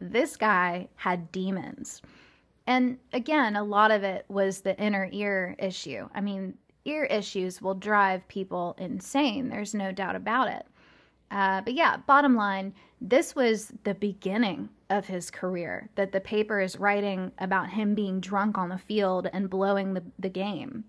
This 0.00 0.36
guy 0.36 0.88
had 0.96 1.32
demons. 1.32 2.02
And 2.68 2.98
again, 3.14 3.56
a 3.56 3.64
lot 3.64 3.90
of 3.90 4.04
it 4.04 4.26
was 4.28 4.60
the 4.60 4.78
inner 4.78 5.08
ear 5.10 5.56
issue. 5.58 6.06
I 6.14 6.20
mean, 6.20 6.52
ear 6.84 7.04
issues 7.04 7.62
will 7.62 7.74
drive 7.74 8.28
people 8.28 8.76
insane. 8.76 9.48
There's 9.48 9.72
no 9.72 9.90
doubt 9.90 10.16
about 10.16 10.48
it. 10.48 10.66
Uh, 11.30 11.62
but 11.62 11.72
yeah, 11.72 11.96
bottom 11.96 12.36
line, 12.36 12.74
this 13.00 13.34
was 13.34 13.72
the 13.84 13.94
beginning 13.94 14.68
of 14.90 15.06
his 15.06 15.30
career 15.30 15.88
that 15.94 16.12
the 16.12 16.20
paper 16.20 16.60
is 16.60 16.78
writing 16.78 17.32
about 17.38 17.70
him 17.70 17.94
being 17.94 18.20
drunk 18.20 18.58
on 18.58 18.68
the 18.68 18.76
field 18.76 19.30
and 19.32 19.48
blowing 19.48 19.94
the, 19.94 20.02
the 20.18 20.28
game. 20.28 20.84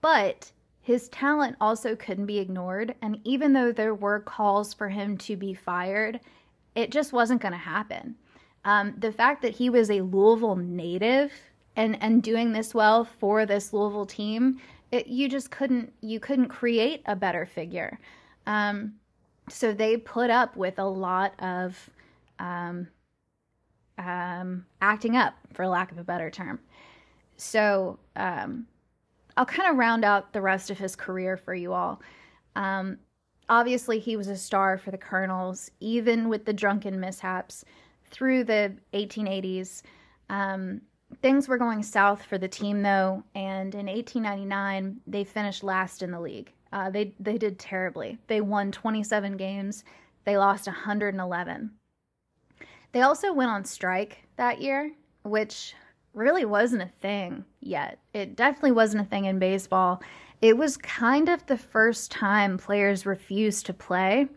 But 0.00 0.50
his 0.80 1.10
talent 1.10 1.56
also 1.60 1.94
couldn't 1.94 2.24
be 2.24 2.38
ignored. 2.38 2.94
And 3.02 3.20
even 3.24 3.52
though 3.52 3.70
there 3.70 3.94
were 3.94 4.20
calls 4.20 4.72
for 4.72 4.88
him 4.88 5.18
to 5.18 5.36
be 5.36 5.52
fired, 5.52 6.20
it 6.74 6.90
just 6.90 7.12
wasn't 7.12 7.42
going 7.42 7.52
to 7.52 7.58
happen. 7.58 8.16
Um, 8.64 8.94
the 8.98 9.12
fact 9.12 9.42
that 9.42 9.54
he 9.56 9.70
was 9.70 9.90
a 9.90 10.00
Louisville 10.00 10.56
native 10.56 11.32
and 11.76 12.00
and 12.02 12.22
doing 12.22 12.52
this 12.52 12.74
well 12.74 13.04
for 13.04 13.46
this 13.46 13.72
Louisville 13.72 14.06
team, 14.06 14.60
it, 14.90 15.06
you 15.06 15.28
just 15.28 15.50
couldn't 15.50 15.92
you 16.00 16.20
couldn't 16.20 16.48
create 16.48 17.02
a 17.06 17.16
better 17.16 17.46
figure. 17.46 17.98
Um, 18.46 18.94
so 19.48 19.72
they 19.72 19.96
put 19.96 20.30
up 20.30 20.56
with 20.56 20.78
a 20.78 20.84
lot 20.84 21.34
of 21.40 21.90
um, 22.38 22.88
um, 23.98 24.66
acting 24.80 25.16
up, 25.16 25.34
for 25.52 25.66
lack 25.66 25.92
of 25.92 25.98
a 25.98 26.04
better 26.04 26.30
term. 26.30 26.60
So 27.36 27.98
um, 28.16 28.66
I'll 29.36 29.46
kind 29.46 29.70
of 29.70 29.76
round 29.76 30.04
out 30.04 30.32
the 30.32 30.40
rest 30.40 30.70
of 30.70 30.78
his 30.78 30.96
career 30.96 31.36
for 31.36 31.54
you 31.54 31.72
all. 31.72 32.00
Um, 32.54 32.98
obviously, 33.48 33.98
he 33.98 34.16
was 34.16 34.28
a 34.28 34.36
star 34.36 34.78
for 34.78 34.90
the 34.90 34.98
Colonels, 34.98 35.70
even 35.80 36.28
with 36.28 36.44
the 36.44 36.52
drunken 36.52 37.00
mishaps 37.00 37.64
through 38.12 38.44
the 38.44 38.72
1880s. 38.94 39.82
Um, 40.30 40.82
things 41.20 41.48
were 41.48 41.58
going 41.58 41.82
south 41.82 42.22
for 42.22 42.38
the 42.38 42.48
team, 42.48 42.82
though, 42.82 43.24
and 43.34 43.74
in 43.74 43.86
1899, 43.86 45.00
they 45.06 45.24
finished 45.24 45.64
last 45.64 46.02
in 46.02 46.12
the 46.12 46.20
league. 46.20 46.52
Uh, 46.72 46.88
they, 46.90 47.14
they 47.18 47.36
did 47.36 47.58
terribly. 47.58 48.18
They 48.28 48.40
won 48.40 48.70
27 48.70 49.36
games, 49.36 49.84
they 50.24 50.38
lost 50.38 50.66
111. 50.66 51.70
They 52.92 53.00
also 53.00 53.32
went 53.32 53.50
on 53.50 53.64
strike 53.64 54.24
that 54.36 54.60
year, 54.60 54.92
which 55.24 55.74
really 56.14 56.44
wasn't 56.44 56.82
a 56.82 56.88
thing 57.00 57.44
yet. 57.60 57.98
It 58.12 58.36
definitely 58.36 58.72
wasn't 58.72 59.06
a 59.06 59.08
thing 59.08 59.24
in 59.24 59.38
baseball. 59.38 60.02
It 60.40 60.56
was 60.56 60.76
kind 60.76 61.28
of 61.28 61.46
the 61.46 61.56
first 61.56 62.10
time 62.10 62.58
players 62.58 63.06
refused 63.06 63.66
to 63.66 63.72
play 63.72 64.28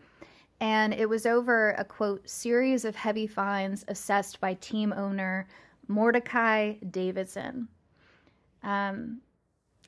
and 0.60 0.94
it 0.94 1.08
was 1.08 1.26
over 1.26 1.70
a 1.72 1.84
quote 1.84 2.28
series 2.28 2.84
of 2.84 2.96
heavy 2.96 3.26
fines 3.26 3.84
assessed 3.88 4.40
by 4.40 4.54
team 4.54 4.92
owner 4.92 5.46
Mordecai 5.88 6.74
Davidson. 6.90 7.68
Um, 8.62 9.20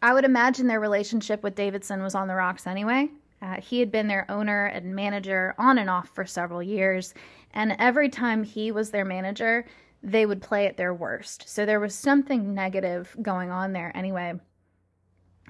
I 0.01 0.13
would 0.13 0.25
imagine 0.25 0.67
their 0.67 0.81
relationship 0.81 1.43
with 1.43 1.55
Davidson 1.55 2.03
was 2.03 2.15
on 2.15 2.29
the 2.29 2.35
rocks 2.35 2.67
anyway. 2.67 3.09
Uh, 3.41 3.61
he 3.61 3.81
had 3.81 3.91
been 3.91 4.09
their 4.09 4.31
owner 4.31 4.67
and 4.67 4.95
manager 4.95 5.55
on 5.59 5.79
and 5.79 5.89
off 5.89 6.11
for 6.15 6.25
several 6.25 6.63
years, 6.63 7.15
and 7.53 7.75
every 7.79 8.09
time 8.09 8.43
he 8.43 8.73
was 8.73 8.91
their 8.91 9.05
manager, 9.05 9.65
they 10.03 10.27
would 10.27 10.43
play 10.43 10.67
at 10.67 10.77
their 10.77 10.95
worst. 10.95 11.49
So 11.49 11.65
there 11.65 11.81
was 11.81 11.95
something 11.95 12.55
negative 12.55 13.17
going 13.23 13.51
on 13.51 13.73
there 13.73 13.93
anyway. 13.97 14.35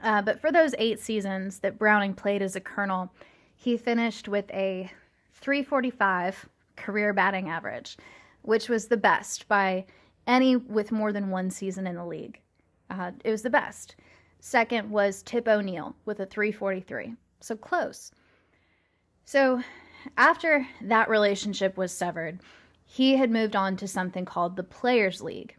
Uh, 0.02 0.22
but 0.22 0.40
for 0.40 0.52
those 0.52 0.74
eight 0.78 1.00
seasons 1.00 1.58
that 1.60 1.78
Browning 1.78 2.14
played 2.14 2.40
as 2.40 2.56
a 2.56 2.60
colonel, 2.60 3.12
he 3.56 3.76
finished 3.76 4.28
with 4.28 4.50
a 4.52 4.90
345 5.40 6.48
career 6.76 7.12
batting 7.12 7.48
average, 7.48 7.96
which 8.42 8.68
was 8.68 8.88
the 8.88 8.96
best 8.96 9.48
by 9.48 9.84
any 10.26 10.56
with 10.56 10.92
more 10.92 11.12
than 11.12 11.30
one 11.30 11.50
season 11.50 11.86
in 11.86 11.96
the 11.96 12.04
league. 12.04 12.40
Uh, 12.90 13.12
it 13.24 13.30
was 13.30 13.42
the 13.42 13.50
best. 13.50 13.96
Second 14.40 14.90
was 14.90 15.22
Tip 15.22 15.48
O'Neill 15.48 15.96
with 16.04 16.20
a 16.20 16.26
343. 16.26 17.14
So 17.40 17.56
close. 17.56 18.12
So 19.24 19.62
after 20.16 20.66
that 20.82 21.08
relationship 21.08 21.76
was 21.76 21.92
severed, 21.92 22.40
he 22.84 23.16
had 23.16 23.30
moved 23.30 23.56
on 23.56 23.76
to 23.76 23.88
something 23.88 24.24
called 24.24 24.56
the 24.56 24.62
Players 24.62 25.20
League, 25.20 25.56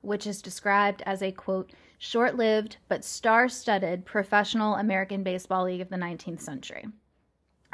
which 0.00 0.26
is 0.26 0.40
described 0.40 1.02
as 1.04 1.22
a 1.22 1.32
quote, 1.32 1.72
short 1.98 2.36
lived 2.36 2.78
but 2.88 3.04
star 3.04 3.48
studded 3.48 4.06
professional 4.06 4.76
American 4.76 5.22
Baseball 5.22 5.64
League 5.64 5.82
of 5.82 5.90
the 5.90 5.96
19th 5.96 6.40
century. 6.40 6.86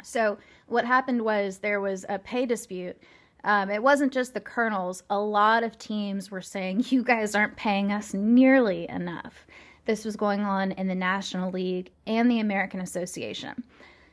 So, 0.03 0.37
what 0.67 0.85
happened 0.85 1.21
was 1.23 1.57
there 1.57 1.81
was 1.81 2.05
a 2.09 2.19
pay 2.19 2.45
dispute. 2.45 2.97
Um, 3.43 3.69
it 3.69 3.81
wasn't 3.81 4.13
just 4.13 4.33
the 4.33 4.41
Colonels, 4.41 5.03
a 5.09 5.19
lot 5.19 5.63
of 5.63 5.77
teams 5.77 6.29
were 6.29 6.41
saying, 6.41 6.85
You 6.87 7.03
guys 7.03 7.35
aren't 7.35 7.55
paying 7.55 7.91
us 7.91 8.13
nearly 8.13 8.89
enough. 8.89 9.47
This 9.85 10.03
was 10.03 10.15
going 10.15 10.41
on 10.41 10.73
in 10.73 10.87
the 10.87 10.95
National 10.95 11.49
League 11.51 11.91
and 12.05 12.29
the 12.29 12.41
American 12.41 12.81
Association. 12.81 13.63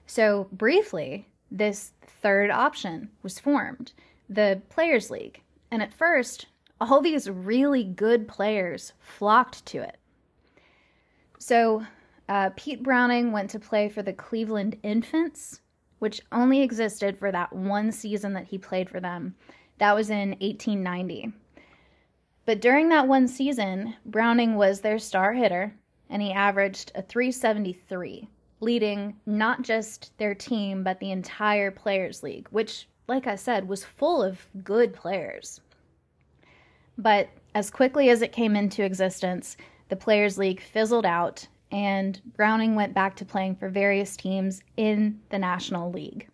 So, 0.06 0.48
briefly, 0.52 1.26
this 1.50 1.92
third 2.06 2.50
option 2.50 3.10
was 3.22 3.38
formed 3.38 3.92
the 4.28 4.62
Players 4.70 5.10
League. 5.10 5.42
And 5.70 5.82
at 5.82 5.92
first, 5.92 6.46
all 6.80 7.00
these 7.00 7.28
really 7.28 7.84
good 7.84 8.28
players 8.28 8.92
flocked 9.00 9.64
to 9.66 9.82
it. 9.82 9.98
So, 11.38 11.84
uh, 12.28 12.50
Pete 12.56 12.82
Browning 12.82 13.32
went 13.32 13.50
to 13.50 13.58
play 13.58 13.88
for 13.88 14.02
the 14.02 14.12
Cleveland 14.12 14.76
Infants, 14.82 15.60
which 15.98 16.20
only 16.32 16.62
existed 16.62 17.18
for 17.18 17.32
that 17.32 17.52
one 17.52 17.92
season 17.92 18.32
that 18.34 18.46
he 18.46 18.58
played 18.58 18.88
for 18.88 19.00
them. 19.00 19.34
That 19.78 19.94
was 19.94 20.10
in 20.10 20.30
1890. 20.40 21.32
But 22.46 22.60
during 22.60 22.88
that 22.90 23.08
one 23.08 23.26
season, 23.26 23.96
Browning 24.04 24.56
was 24.56 24.80
their 24.80 24.98
star 24.98 25.32
hitter, 25.32 25.74
and 26.10 26.20
he 26.20 26.32
averaged 26.32 26.92
a 26.94 27.02
373, 27.02 28.28
leading 28.60 29.16
not 29.24 29.62
just 29.62 30.16
their 30.18 30.34
team, 30.34 30.84
but 30.84 31.00
the 31.00 31.10
entire 31.10 31.70
Players 31.70 32.22
League, 32.22 32.46
which, 32.50 32.86
like 33.08 33.26
I 33.26 33.36
said, 33.36 33.66
was 33.66 33.84
full 33.84 34.22
of 34.22 34.46
good 34.62 34.92
players. 34.92 35.60
But 36.98 37.28
as 37.54 37.70
quickly 37.70 38.10
as 38.10 38.22
it 38.22 38.32
came 38.32 38.54
into 38.54 38.84
existence, 38.84 39.56
the 39.88 39.96
Players 39.96 40.38
League 40.38 40.60
fizzled 40.60 41.06
out, 41.06 41.46
and 41.70 42.20
Browning 42.36 42.74
went 42.74 42.94
back 42.94 43.16
to 43.16 43.24
playing 43.24 43.56
for 43.56 43.68
various 43.68 44.16
teams 44.16 44.62
in 44.76 45.20
the 45.30 45.38
National 45.38 45.90
League. 45.90 46.28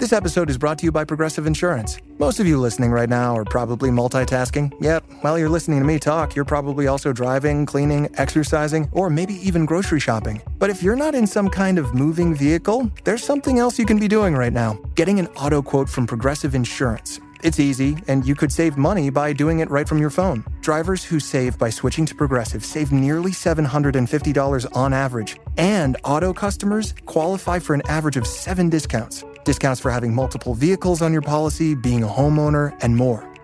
This 0.00 0.14
episode 0.14 0.48
is 0.48 0.56
brought 0.56 0.78
to 0.78 0.86
you 0.86 0.92
by 0.92 1.04
Progressive 1.04 1.46
Insurance. 1.46 1.98
Most 2.18 2.40
of 2.40 2.46
you 2.46 2.58
listening 2.58 2.90
right 2.90 3.08
now 3.08 3.36
are 3.36 3.44
probably 3.44 3.90
multitasking. 3.90 4.72
Yep, 4.80 5.04
while 5.20 5.38
you're 5.38 5.50
listening 5.50 5.78
to 5.78 5.84
me 5.84 5.98
talk, 5.98 6.34
you're 6.34 6.46
probably 6.46 6.86
also 6.86 7.12
driving, 7.12 7.66
cleaning, 7.66 8.08
exercising, 8.16 8.88
or 8.92 9.10
maybe 9.10 9.34
even 9.46 9.66
grocery 9.66 10.00
shopping. 10.00 10.40
But 10.58 10.70
if 10.70 10.82
you're 10.82 10.96
not 10.96 11.14
in 11.14 11.26
some 11.26 11.50
kind 11.50 11.78
of 11.78 11.94
moving 11.94 12.34
vehicle, 12.34 12.90
there's 13.04 13.22
something 13.22 13.58
else 13.58 13.78
you 13.78 13.84
can 13.84 13.98
be 13.98 14.08
doing 14.08 14.34
right 14.34 14.54
now 14.54 14.78
getting 14.94 15.18
an 15.18 15.26
auto 15.28 15.60
quote 15.60 15.88
from 15.88 16.06
Progressive 16.06 16.54
Insurance. 16.54 17.20
It's 17.42 17.60
easy, 17.60 17.96
and 18.06 18.26
you 18.26 18.34
could 18.34 18.52
save 18.52 18.76
money 18.76 19.08
by 19.08 19.32
doing 19.32 19.60
it 19.60 19.70
right 19.70 19.88
from 19.88 19.98
your 19.98 20.10
phone. 20.10 20.44
Drivers 20.60 21.04
who 21.04 21.20
save 21.20 21.58
by 21.58 21.70
switching 21.70 22.04
to 22.06 22.14
Progressive 22.14 22.64
save 22.64 22.92
nearly 22.92 23.30
$750 23.30 24.76
on 24.76 24.92
average, 24.92 25.36
and 25.56 25.96
auto 26.04 26.32
customers 26.32 26.94
qualify 27.06 27.58
for 27.58 27.74
an 27.74 27.82
average 27.86 28.16
of 28.16 28.26
seven 28.26 28.68
discounts. 28.68 29.24
Discounts 29.44 29.80
for 29.80 29.90
having 29.90 30.14
multiple 30.14 30.54
vehicles 30.54 31.00
on 31.00 31.12
your 31.12 31.22
policy, 31.22 31.74
being 31.74 32.02
a 32.02 32.08
homeowner, 32.08 32.76
and 32.82 32.96
more. 32.96 33.29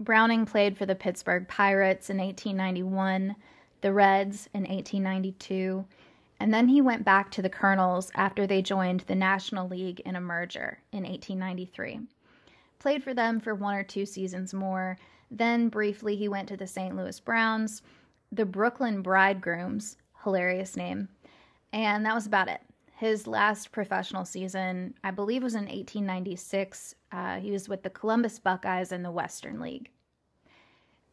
Browning 0.00 0.46
played 0.46 0.78
for 0.78 0.86
the 0.86 0.94
Pittsburgh 0.94 1.48
Pirates 1.48 2.08
in 2.08 2.18
1891, 2.18 3.34
the 3.80 3.92
Reds 3.92 4.48
in 4.54 4.60
1892, 4.60 5.84
and 6.38 6.54
then 6.54 6.68
he 6.68 6.80
went 6.80 7.04
back 7.04 7.32
to 7.32 7.42
the 7.42 7.48
Colonels 7.48 8.12
after 8.14 8.46
they 8.46 8.62
joined 8.62 9.00
the 9.00 9.16
National 9.16 9.68
League 9.68 10.00
in 10.00 10.14
a 10.14 10.20
merger 10.20 10.78
in 10.92 11.02
1893. 11.02 12.00
Played 12.78 13.02
for 13.02 13.12
them 13.12 13.40
for 13.40 13.56
one 13.56 13.74
or 13.74 13.82
two 13.82 14.06
seasons 14.06 14.54
more, 14.54 14.96
then 15.32 15.68
briefly 15.68 16.14
he 16.14 16.28
went 16.28 16.48
to 16.48 16.56
the 16.56 16.66
St. 16.66 16.94
Louis 16.94 17.18
Browns, 17.18 17.82
the 18.30 18.46
Brooklyn 18.46 19.02
Bridegrooms, 19.02 19.96
hilarious 20.22 20.76
name, 20.76 21.08
and 21.72 22.06
that 22.06 22.14
was 22.14 22.26
about 22.26 22.48
it. 22.48 22.60
His 22.94 23.26
last 23.26 23.72
professional 23.72 24.24
season, 24.24 24.94
I 25.02 25.10
believe, 25.10 25.42
was 25.42 25.54
in 25.54 25.62
1896. 25.62 26.94
Uh, 27.10 27.38
he 27.38 27.50
was 27.50 27.68
with 27.68 27.82
the 27.82 27.90
Columbus 27.90 28.38
Buckeyes 28.38 28.92
in 28.92 29.02
the 29.02 29.10
Western 29.10 29.60
League. 29.60 29.90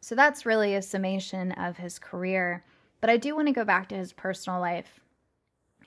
So 0.00 0.14
that's 0.14 0.46
really 0.46 0.74
a 0.74 0.82
summation 0.82 1.52
of 1.52 1.76
his 1.76 1.98
career. 1.98 2.64
But 3.00 3.10
I 3.10 3.16
do 3.16 3.34
want 3.34 3.48
to 3.48 3.52
go 3.52 3.64
back 3.64 3.88
to 3.88 3.96
his 3.96 4.12
personal 4.12 4.60
life. 4.60 5.00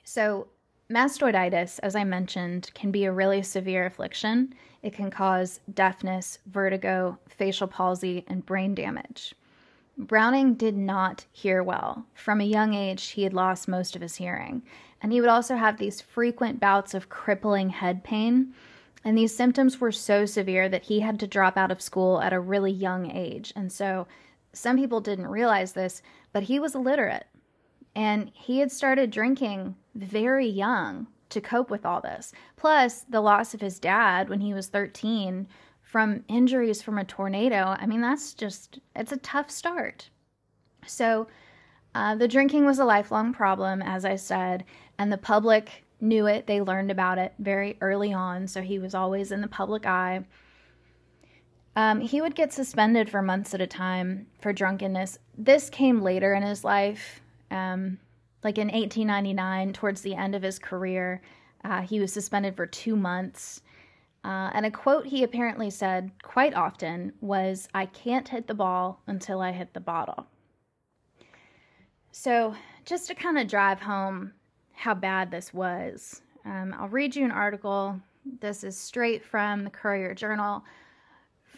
So, 0.04 0.48
mastoiditis, 0.90 1.80
as 1.82 1.94
I 1.94 2.04
mentioned, 2.04 2.70
can 2.74 2.90
be 2.90 3.04
a 3.04 3.12
really 3.12 3.42
severe 3.42 3.86
affliction. 3.86 4.54
It 4.82 4.92
can 4.92 5.10
cause 5.10 5.60
deafness, 5.74 6.38
vertigo, 6.46 7.18
facial 7.28 7.68
palsy, 7.68 8.24
and 8.28 8.44
brain 8.44 8.74
damage. 8.74 9.34
Browning 9.98 10.54
did 10.54 10.76
not 10.76 11.26
hear 11.32 11.62
well. 11.62 12.06
From 12.14 12.40
a 12.40 12.44
young 12.44 12.74
age, 12.74 13.08
he 13.08 13.22
had 13.22 13.34
lost 13.34 13.68
most 13.68 13.94
of 13.94 14.02
his 14.02 14.16
hearing. 14.16 14.62
And 15.02 15.12
he 15.12 15.20
would 15.20 15.30
also 15.30 15.56
have 15.56 15.76
these 15.76 16.00
frequent 16.00 16.60
bouts 16.60 16.94
of 16.94 17.08
crippling 17.08 17.70
head 17.70 18.02
pain. 18.02 18.54
And 19.04 19.16
these 19.16 19.34
symptoms 19.34 19.80
were 19.80 19.92
so 19.92 20.26
severe 20.26 20.68
that 20.68 20.84
he 20.84 21.00
had 21.00 21.18
to 21.20 21.26
drop 21.26 21.56
out 21.56 21.70
of 21.70 21.80
school 21.80 22.20
at 22.20 22.32
a 22.32 22.40
really 22.40 22.72
young 22.72 23.10
age. 23.10 23.52
And 23.56 23.72
so 23.72 24.06
some 24.52 24.76
people 24.76 25.00
didn't 25.00 25.28
realize 25.28 25.72
this, 25.72 26.02
but 26.32 26.44
he 26.44 26.58
was 26.58 26.74
illiterate. 26.74 27.26
And 27.94 28.30
he 28.34 28.58
had 28.58 28.70
started 28.70 29.10
drinking 29.10 29.76
very 29.94 30.46
young 30.46 31.06
to 31.30 31.40
cope 31.40 31.70
with 31.70 31.86
all 31.86 32.00
this. 32.00 32.32
Plus, 32.56 33.02
the 33.08 33.20
loss 33.20 33.54
of 33.54 33.60
his 33.60 33.78
dad 33.78 34.28
when 34.28 34.40
he 34.40 34.52
was 34.52 34.68
13 34.68 35.46
from 35.82 36.24
injuries 36.28 36.82
from 36.82 36.98
a 36.98 37.04
tornado. 37.04 37.76
I 37.78 37.86
mean, 37.86 38.00
that's 38.00 38.34
just, 38.34 38.78
it's 38.94 39.12
a 39.12 39.16
tough 39.16 39.50
start. 39.50 40.10
So, 40.86 41.26
uh, 41.94 42.14
the 42.14 42.28
drinking 42.28 42.64
was 42.64 42.78
a 42.78 42.84
lifelong 42.84 43.32
problem, 43.32 43.82
as 43.82 44.04
I 44.04 44.14
said, 44.14 44.64
and 44.98 45.10
the 45.10 45.18
public 45.18 45.84
knew 46.00 46.26
it. 46.26 46.46
They 46.46 46.60
learned 46.60 46.90
about 46.90 47.18
it 47.18 47.34
very 47.38 47.76
early 47.80 48.12
on, 48.12 48.46
so 48.46 48.62
he 48.62 48.78
was 48.78 48.94
always 48.94 49.32
in 49.32 49.40
the 49.40 49.48
public 49.48 49.86
eye. 49.86 50.24
Um, 51.76 52.00
he 52.00 52.20
would 52.20 52.34
get 52.34 52.52
suspended 52.52 53.08
for 53.08 53.22
months 53.22 53.54
at 53.54 53.60
a 53.60 53.66
time 53.66 54.26
for 54.40 54.52
drunkenness. 54.52 55.18
This 55.38 55.70
came 55.70 56.02
later 56.02 56.34
in 56.34 56.42
his 56.42 56.64
life, 56.64 57.20
um, 57.50 57.98
like 58.42 58.58
in 58.58 58.68
1899, 58.68 59.72
towards 59.72 60.00
the 60.00 60.14
end 60.14 60.34
of 60.34 60.42
his 60.42 60.58
career. 60.58 61.22
Uh, 61.64 61.82
he 61.82 62.00
was 62.00 62.12
suspended 62.12 62.56
for 62.56 62.66
two 62.66 62.96
months. 62.96 63.62
Uh, 64.24 64.50
and 64.52 64.66
a 64.66 64.70
quote 64.70 65.06
he 65.06 65.22
apparently 65.22 65.70
said 65.70 66.10
quite 66.22 66.54
often 66.54 67.12
was, 67.20 67.68
I 67.72 67.86
can't 67.86 68.28
hit 68.28 68.46
the 68.46 68.54
ball 68.54 69.00
until 69.06 69.40
I 69.40 69.52
hit 69.52 69.72
the 69.72 69.80
bottle. 69.80 70.26
So, 72.12 72.54
just 72.84 73.06
to 73.06 73.14
kind 73.14 73.38
of 73.38 73.46
drive 73.46 73.80
home 73.80 74.32
how 74.80 74.94
bad 74.94 75.30
this 75.30 75.52
was, 75.52 76.22
um, 76.46 76.74
I'll 76.78 76.88
read 76.88 77.14
you 77.14 77.22
an 77.24 77.30
article. 77.30 78.00
This 78.40 78.64
is 78.64 78.78
straight 78.78 79.22
from 79.22 79.64
the 79.64 79.70
Courier 79.70 80.14
Journal, 80.14 80.64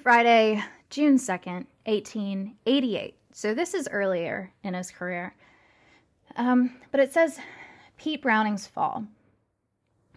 Friday, 0.03 0.61
June 0.91 1.17
2nd, 1.17 1.67
1888. 1.85 3.15
So, 3.33 3.55
this 3.55 3.75
is 3.75 3.89
earlier 3.93 4.53
in 4.65 4.75
his 4.75 4.91
career. 4.91 5.35
Um, 6.35 6.75
but 6.91 7.01
it 7.01 7.13
says 7.13 7.39
Pete 7.97 8.23
Browning's 8.23 8.67
fall. 8.67 9.07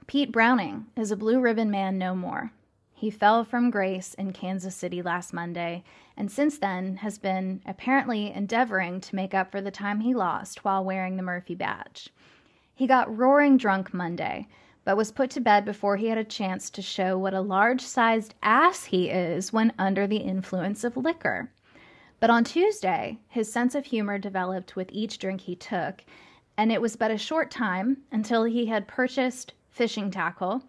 Pete 0.08 0.32
Browning 0.32 0.88
is 0.98 1.12
a 1.12 1.16
blue 1.16 1.40
ribbon 1.40 1.70
man 1.70 2.00
no 2.00 2.16
more. 2.16 2.52
He 2.96 3.12
fell 3.12 3.44
from 3.44 3.70
grace 3.70 4.16
in 4.16 4.34
Kansas 4.34 4.76
City 4.76 5.04
last 5.04 5.32
Monday, 5.32 5.84
and 6.18 6.32
since 6.32 6.58
then 6.58 6.98
has 6.98 7.20
been 7.20 7.62
apparently 7.68 8.32
endeavoring 8.32 9.00
to 9.02 9.16
make 9.16 9.36
up 9.36 9.52
for 9.52 9.62
the 9.62 9.70
time 9.70 10.00
he 10.00 10.16
lost 10.16 10.66
while 10.66 10.84
wearing 10.84 11.18
the 11.18 11.24
Murphy 11.24 11.54
badge. 11.54 12.10
He 12.78 12.88
got 12.88 13.18
roaring 13.18 13.56
drunk 13.56 13.94
Monday, 13.94 14.50
but 14.84 14.98
was 14.98 15.14
put 15.14 15.30
to 15.32 15.40
bed 15.40 15.64
before 15.64 15.96
he 15.96 16.08
had 16.08 16.18
a 16.18 16.26
chance 16.26 16.70
to 16.72 16.82
show 16.82 17.18
what 17.18 17.34
a 17.34 17.40
large 17.40 17.80
sized 17.80 18.36
ass 18.44 18.84
he 18.84 19.10
is 19.10 19.54
when 19.54 19.72
under 19.80 20.06
the 20.06 20.18
influence 20.18 20.84
of 20.84 20.98
liquor. 20.98 21.50
But 22.20 22.30
on 22.30 22.44
Tuesday, 22.44 23.20
his 23.30 23.52
sense 23.52 23.76
of 23.76 23.86
humor 23.86 24.18
developed 24.18 24.76
with 24.76 24.90
each 24.92 25.20
drink 25.20 25.42
he 25.42 25.56
took, 25.56 26.04
and 26.58 26.70
it 26.70 26.82
was 26.82 26.98
but 26.98 27.12
a 27.12 27.18
short 27.18 27.50
time 27.50 28.04
until 28.12 28.44
he 28.44 28.66
had 28.66 28.90
purchased 28.90 29.54
fishing 29.70 30.12
tackle 30.12 30.62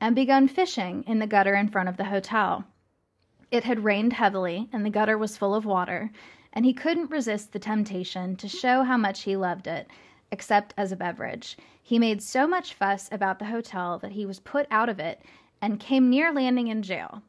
and 0.00 0.14
begun 0.14 0.48
fishing 0.48 1.04
in 1.06 1.18
the 1.18 1.26
gutter 1.26 1.54
in 1.54 1.68
front 1.68 1.90
of 1.90 1.98
the 1.98 2.04
hotel. 2.04 2.64
It 3.50 3.64
had 3.64 3.84
rained 3.84 4.14
heavily, 4.14 4.70
and 4.72 4.86
the 4.86 4.90
gutter 4.90 5.18
was 5.18 5.36
full 5.36 5.54
of 5.54 5.66
water, 5.66 6.10
and 6.54 6.64
he 6.64 6.72
couldn't 6.72 7.10
resist 7.10 7.52
the 7.52 7.58
temptation 7.58 8.36
to 8.36 8.48
show 8.48 8.84
how 8.84 8.96
much 8.96 9.24
he 9.24 9.36
loved 9.36 9.66
it 9.66 9.86
except 10.32 10.74
as 10.76 10.90
a 10.90 10.96
beverage. 10.96 11.56
He 11.80 11.98
made 11.98 12.22
so 12.22 12.48
much 12.48 12.74
fuss 12.74 13.08
about 13.12 13.38
the 13.38 13.44
hotel 13.44 13.98
that 13.98 14.12
he 14.12 14.26
was 14.26 14.40
put 14.40 14.66
out 14.70 14.88
of 14.88 14.98
it 14.98 15.22
and 15.60 15.78
came 15.78 16.10
near 16.10 16.32
landing 16.32 16.68
in 16.68 16.82
jail. 16.82 17.22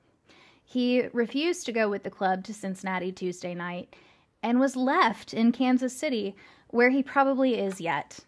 He 0.63 1.04
refused 1.13 1.66
to 1.66 1.72
go 1.72 1.89
with 1.89 2.04
the 2.04 2.10
club 2.10 2.44
to 2.46 2.54
Cincinnati 2.54 3.12
Tuesday 3.12 3.54
night 3.54 3.96
and 4.42 4.60
was 4.60 4.76
left 4.76 5.34
in 5.34 5.52
Kansas 5.52 5.96
City, 5.96 6.36
where 6.70 6.89
he 6.89 7.04
probably 7.04 7.60
is 7.60 7.80
yet. 7.80 8.22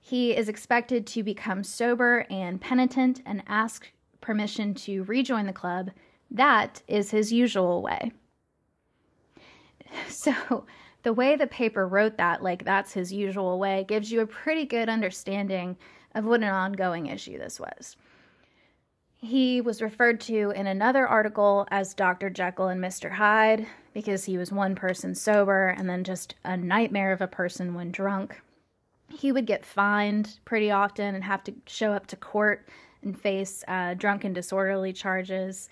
He 0.00 0.36
is 0.36 0.48
expected 0.48 1.06
to 1.08 1.22
become 1.22 1.64
sober 1.64 2.26
and 2.30 2.60
penitent 2.60 3.22
and 3.24 3.42
ask 3.46 3.90
permission 4.20 4.74
to 4.74 5.04
rejoin 5.04 5.46
the 5.46 5.52
club. 5.52 5.90
That 6.30 6.82
is 6.86 7.10
his 7.10 7.32
usual 7.32 7.82
way. 7.82 8.12
So, 10.08 10.64
the 11.02 11.12
way 11.12 11.36
the 11.36 11.46
paper 11.46 11.86
wrote 11.86 12.16
that, 12.16 12.42
like 12.42 12.64
that's 12.64 12.92
his 12.92 13.12
usual 13.12 13.58
way, 13.58 13.84
gives 13.88 14.12
you 14.12 14.20
a 14.20 14.26
pretty 14.26 14.64
good 14.64 14.88
understanding 14.88 15.76
of 16.14 16.24
what 16.24 16.42
an 16.42 16.48
ongoing 16.48 17.06
issue 17.06 17.38
this 17.38 17.58
was. 17.58 17.96
He 19.16 19.60
was 19.60 19.80
referred 19.80 20.20
to 20.22 20.50
in 20.50 20.66
another 20.66 21.06
article 21.06 21.66
as 21.70 21.94
Dr. 21.94 22.28
Jekyll 22.28 22.68
and 22.68 22.82
Mr. 22.82 23.12
Hyde 23.12 23.66
because 23.94 24.24
he 24.24 24.36
was 24.36 24.50
one 24.50 24.74
person 24.74 25.14
sober 25.14 25.68
and 25.68 25.88
then 25.88 26.02
just 26.02 26.34
a 26.44 26.56
nightmare 26.56 27.12
of 27.12 27.20
a 27.20 27.28
person 27.28 27.74
when 27.74 27.92
drunk. 27.92 28.40
He 29.08 29.30
would 29.30 29.46
get 29.46 29.64
fined 29.64 30.38
pretty 30.44 30.70
often 30.70 31.14
and 31.14 31.22
have 31.22 31.44
to 31.44 31.54
show 31.66 31.92
up 31.92 32.08
to 32.08 32.16
court 32.16 32.68
and 33.02 33.18
face 33.18 33.62
uh, 33.68 33.94
drunken 33.94 34.32
disorderly 34.32 34.92
charges. 34.92 35.68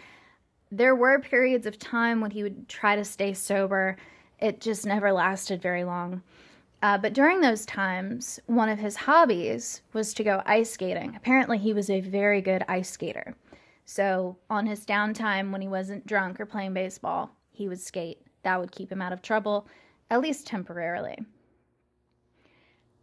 There 0.70 0.94
were 0.94 1.18
periods 1.18 1.66
of 1.66 1.78
time 1.78 2.20
when 2.20 2.30
he 2.30 2.44
would 2.44 2.68
try 2.68 2.94
to 2.94 3.04
stay 3.04 3.32
sober 3.32 3.96
it 4.40 4.61
just 4.61 4.87
never 4.87 5.12
lasted 5.12 5.61
very 5.61 5.85
long. 5.85 6.22
Uh, 6.83 6.96
but 6.96 7.12
during 7.12 7.40
those 7.40 7.66
times, 7.66 8.40
one 8.46 8.68
of 8.68 8.79
his 8.79 8.96
hobbies 8.96 9.83
was 9.92 10.14
to 10.14 10.24
go 10.24 10.42
ice 10.46 10.70
skating. 10.70 11.14
Apparently, 11.14 11.59
he 11.59 11.74
was 11.74 11.90
a 11.90 12.00
very 12.00 12.40
good 12.40 12.64
ice 12.68 12.90
skater. 12.90 13.35
So, 13.85 14.38
on 14.48 14.66
his 14.66 14.87
downtime 14.87 15.50
when 15.50 15.61
he 15.61 15.68
wasn't 15.68 16.07
drunk 16.07 16.40
or 16.40 16.46
playing 16.46 16.74
baseball, 16.74 17.31
he 17.50 17.68
would 17.68 17.81
skate. 17.81 18.22
That 18.44 18.59
would 18.59 18.72
keep 18.72 18.90
him 18.90 19.03
out 19.03 19.12
of 19.12 19.20
trouble, 19.20 19.66
at 20.09 20.20
least 20.20 20.46
temporarily. 20.46 21.18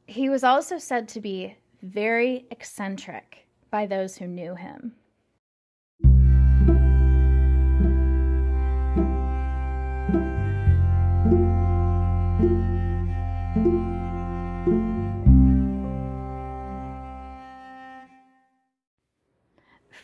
He 0.07 0.29
was 0.29 0.43
also 0.43 0.77
said 0.77 1.07
to 1.09 1.21
be 1.21 1.55
very 1.83 2.47
eccentric 2.49 3.47
by 3.69 3.85
those 3.85 4.17
who 4.17 4.25
knew 4.25 4.55
him. 4.55 4.93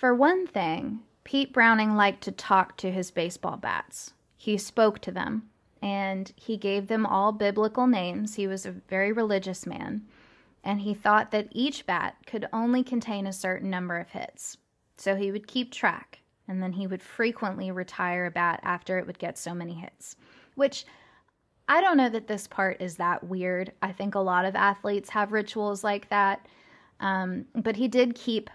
For 0.03 0.13
one 0.13 0.47
thing, 0.47 0.99
Pete 1.23 1.53
Browning 1.53 1.95
liked 1.95 2.23
to 2.25 2.31
talk 2.33 2.75
to 2.75 2.91
his 2.91 3.09
baseball 3.09 3.55
bats. 3.55 4.11
He 4.35 4.57
spoke 4.57 4.99
to 4.99 5.11
them, 5.11 5.49
and 5.81 6.29
he 6.35 6.57
gave 6.57 6.87
them 6.87 7.05
all 7.05 7.31
biblical 7.31 7.87
names. 7.87 8.35
He 8.35 8.45
was 8.45 8.65
a 8.65 8.71
very 8.71 9.13
religious 9.13 9.65
man, 9.65 10.05
and 10.61 10.81
he 10.81 10.93
thought 10.93 11.31
that 11.31 11.47
each 11.51 11.85
bat 11.85 12.17
could 12.25 12.49
only 12.51 12.83
contain 12.83 13.25
a 13.25 13.31
certain 13.31 13.69
number 13.69 13.97
of 13.97 14.09
hits. 14.09 14.57
So 14.97 15.15
he 15.15 15.31
would 15.31 15.47
keep 15.47 15.71
track, 15.71 16.19
and 16.49 16.61
then 16.61 16.73
he 16.73 16.85
would 16.85 17.01
frequently 17.01 17.71
retire 17.71 18.25
a 18.25 18.31
bat 18.31 18.59
after 18.61 18.97
it 18.97 19.07
would 19.07 19.19
get 19.19 19.37
so 19.37 19.53
many 19.53 19.75
hits, 19.75 20.17
which 20.55 20.83
I 21.69 21.79
don't 21.79 21.95
know 21.95 22.09
that 22.09 22.27
this 22.27 22.45
part 22.45 22.81
is 22.81 22.97
that 22.97 23.23
weird. 23.23 23.71
I 23.81 23.93
think 23.93 24.15
a 24.15 24.19
lot 24.19 24.43
of 24.43 24.53
athletes 24.53 25.11
have 25.11 25.31
rituals 25.31 25.81
like 25.81 26.09
that. 26.09 26.45
Um, 26.99 27.45
but 27.55 27.77
he 27.77 27.87
did 27.87 28.15
keep 28.15 28.49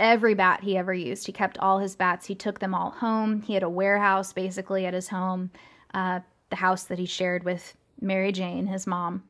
every 0.00 0.34
bat 0.34 0.62
he 0.62 0.76
ever 0.76 0.94
used. 0.94 1.26
He 1.26 1.32
kept 1.32 1.58
all 1.58 1.78
his 1.78 1.96
bats. 1.96 2.26
He 2.26 2.34
took 2.34 2.58
them 2.58 2.74
all 2.74 2.90
home. 2.90 3.42
He 3.42 3.54
had 3.54 3.62
a 3.62 3.68
warehouse 3.68 4.32
basically 4.32 4.86
at 4.86 4.94
his 4.94 5.08
home, 5.08 5.50
uh, 5.94 6.20
the 6.50 6.56
house 6.56 6.84
that 6.84 6.98
he 6.98 7.06
shared 7.06 7.44
with 7.44 7.76
Mary 8.00 8.32
Jane, 8.32 8.66
his 8.66 8.86
mom. 8.86 9.24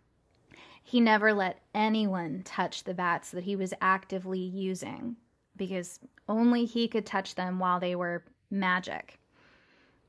He 0.82 1.00
never 1.00 1.32
let 1.32 1.61
anyone 1.74 2.42
touch 2.44 2.85
the 2.85 2.94
bats 2.94 3.30
that 3.32 3.44
he 3.44 3.56
was 3.56 3.74
actively 3.80 4.38
using 4.38 5.16
because 5.56 5.98
only 6.28 6.64
he 6.64 6.87
could 6.87 7.06
touch 7.06 7.35
them 7.35 7.59
while 7.59 7.80
they 7.80 7.96
were 7.96 8.24
magic. 8.50 9.18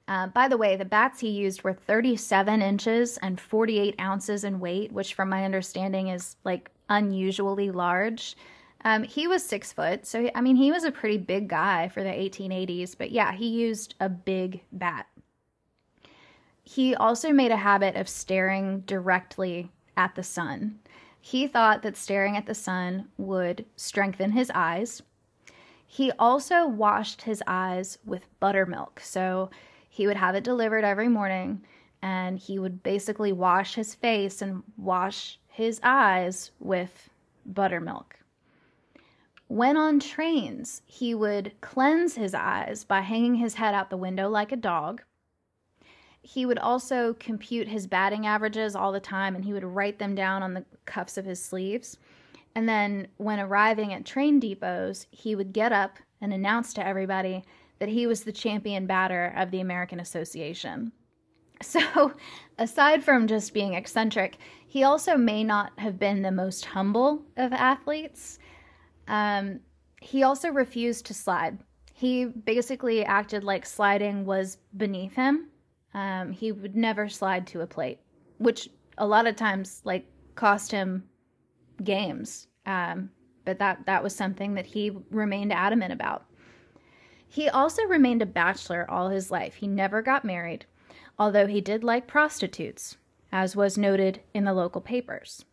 Uh, 0.07 0.27
by 0.27 0.47
the 0.47 0.57
way, 0.57 0.75
the 0.75 0.85
bats 0.85 1.19
he 1.19 1.29
used 1.29 1.63
were 1.63 1.73
37 1.73 2.61
inches 2.61 3.17
and 3.17 3.39
48 3.39 3.95
ounces 3.99 4.43
in 4.43 4.59
weight, 4.59 4.91
which, 4.91 5.13
from 5.13 5.29
my 5.29 5.43
understanding, 5.43 6.07
is 6.07 6.37
like 6.45 6.69
unusually 6.89 7.71
large. 7.71 8.35
Um, 8.87 9.03
he 9.03 9.27
was 9.27 9.43
six 9.43 9.73
foot, 9.73 10.05
so 10.05 10.31
I 10.33 10.39
mean, 10.39 10.55
he 10.55 10.71
was 10.71 10.85
a 10.85 10.93
pretty 10.93 11.17
big 11.17 11.49
guy 11.49 11.89
for 11.89 12.03
the 12.03 12.09
1880s, 12.09 12.97
but 12.97 13.11
yeah, 13.11 13.33
he 13.33 13.49
used 13.49 13.95
a 13.99 14.07
big 14.07 14.61
bat. 14.71 15.07
He 16.63 16.95
also 16.95 17.33
made 17.33 17.51
a 17.51 17.57
habit 17.57 17.97
of 17.97 18.07
staring 18.07 18.79
directly 18.85 19.69
at 19.97 20.15
the 20.15 20.23
sun. 20.23 20.79
He 21.19 21.47
thought 21.47 21.81
that 21.81 21.97
staring 21.97 22.37
at 22.37 22.45
the 22.45 22.55
sun 22.55 23.09
would 23.17 23.65
strengthen 23.75 24.31
his 24.31 24.49
eyes. 24.55 25.01
He 25.85 26.13
also 26.13 26.65
washed 26.65 27.23
his 27.23 27.43
eyes 27.45 27.97
with 28.05 28.23
buttermilk. 28.39 29.01
So 29.01 29.49
he 29.89 30.07
would 30.07 30.15
have 30.15 30.33
it 30.33 30.45
delivered 30.45 30.85
every 30.85 31.09
morning 31.09 31.61
and 32.01 32.39
he 32.39 32.57
would 32.57 32.83
basically 32.83 33.33
wash 33.33 33.75
his 33.75 33.95
face 33.95 34.41
and 34.41 34.63
wash 34.77 35.39
his 35.49 35.81
eyes 35.83 36.51
with 36.61 37.09
buttermilk. 37.45 38.17
When 39.47 39.77
on 39.77 39.99
trains, 39.99 40.81
he 40.85 41.15
would 41.15 41.53
cleanse 41.61 42.15
his 42.15 42.33
eyes 42.33 42.83
by 42.83 43.01
hanging 43.01 43.35
his 43.35 43.55
head 43.55 43.73
out 43.73 43.89
the 43.89 43.97
window 43.97 44.29
like 44.29 44.51
a 44.51 44.57
dog. 44.57 45.01
He 46.21 46.45
would 46.45 46.59
also 46.59 47.15
compute 47.17 47.69
his 47.69 47.87
batting 47.87 48.25
averages 48.25 48.75
all 48.75 48.91
the 48.91 48.99
time 48.99 49.35
and 49.35 49.45
he 49.45 49.53
would 49.53 49.63
write 49.63 49.99
them 49.99 50.15
down 50.15 50.43
on 50.43 50.53
the 50.53 50.65
cuffs 50.85 51.17
of 51.17 51.23
his 51.23 51.41
sleeves. 51.41 51.97
And 52.53 52.67
then, 52.67 53.07
when 53.17 53.39
arriving 53.39 53.93
at 53.93 54.05
train 54.05 54.39
depots, 54.39 55.05
he 55.11 55.35
would 55.35 55.53
get 55.53 55.71
up 55.71 55.99
and 56.19 56.33
announce 56.33 56.73
to 56.73 56.85
everybody 56.85 57.45
that 57.79 57.89
he 57.89 58.07
was 58.07 58.23
the 58.23 58.31
champion 58.31 58.87
batter 58.87 59.33
of 59.37 59.51
the 59.51 59.61
American 59.61 59.99
Association. 59.99 60.91
So, 61.59 62.13
aside 62.59 63.03
from 63.03 63.25
just 63.25 63.51
being 63.51 63.73
eccentric, 63.73 64.37
he 64.67 64.83
also 64.83 65.17
may 65.17 65.43
not 65.43 65.71
have 65.79 65.97
been 65.97 66.21
the 66.21 66.31
most 66.31 66.65
humble 66.65 67.23
of 67.35 67.51
athletes. 67.51 68.37
Um, 69.07 69.59
he 70.01 70.23
also 70.23 70.49
refused 70.49 71.05
to 71.07 71.13
slide. 71.13 71.57
He 71.93 72.25
basically 72.25 73.03
acted 73.03 73.43
like 73.43 73.65
sliding 73.65 74.25
was 74.25 74.57
beneath 74.75 75.15
him. 75.15 75.47
Um, 75.93 76.31
he 76.31 76.51
would 76.51 76.75
never 76.75 77.09
slide 77.09 77.47
to 77.47 77.61
a 77.61 77.67
plate, 77.67 77.99
which 78.37 78.69
a 78.97 79.07
lot 79.07 79.25
of 79.25 79.35
times 79.35 79.81
like 79.83 80.05
cost 80.35 80.71
him 80.71 81.03
games. 81.83 82.47
Um, 82.65 83.09
but 83.45 83.59
that 83.59 83.85
that 83.85 84.03
was 84.03 84.15
something 84.15 84.53
that 84.55 84.65
he 84.65 84.91
remained 85.09 85.53
adamant 85.53 85.93
about. 85.93 86.25
He 87.27 87.49
also 87.49 87.83
remained 87.83 88.21
a 88.21 88.25
bachelor 88.25 88.85
all 88.89 89.09
his 89.09 89.31
life. 89.31 89.55
He 89.55 89.67
never 89.67 90.01
got 90.01 90.25
married, 90.25 90.65
although 91.17 91.47
he 91.47 91.61
did 91.61 91.83
like 91.83 92.07
prostitutes, 92.07 92.97
as 93.31 93.55
was 93.55 93.77
noted 93.77 94.21
in 94.33 94.43
the 94.43 94.53
local 94.53 94.81
papers. 94.81 95.45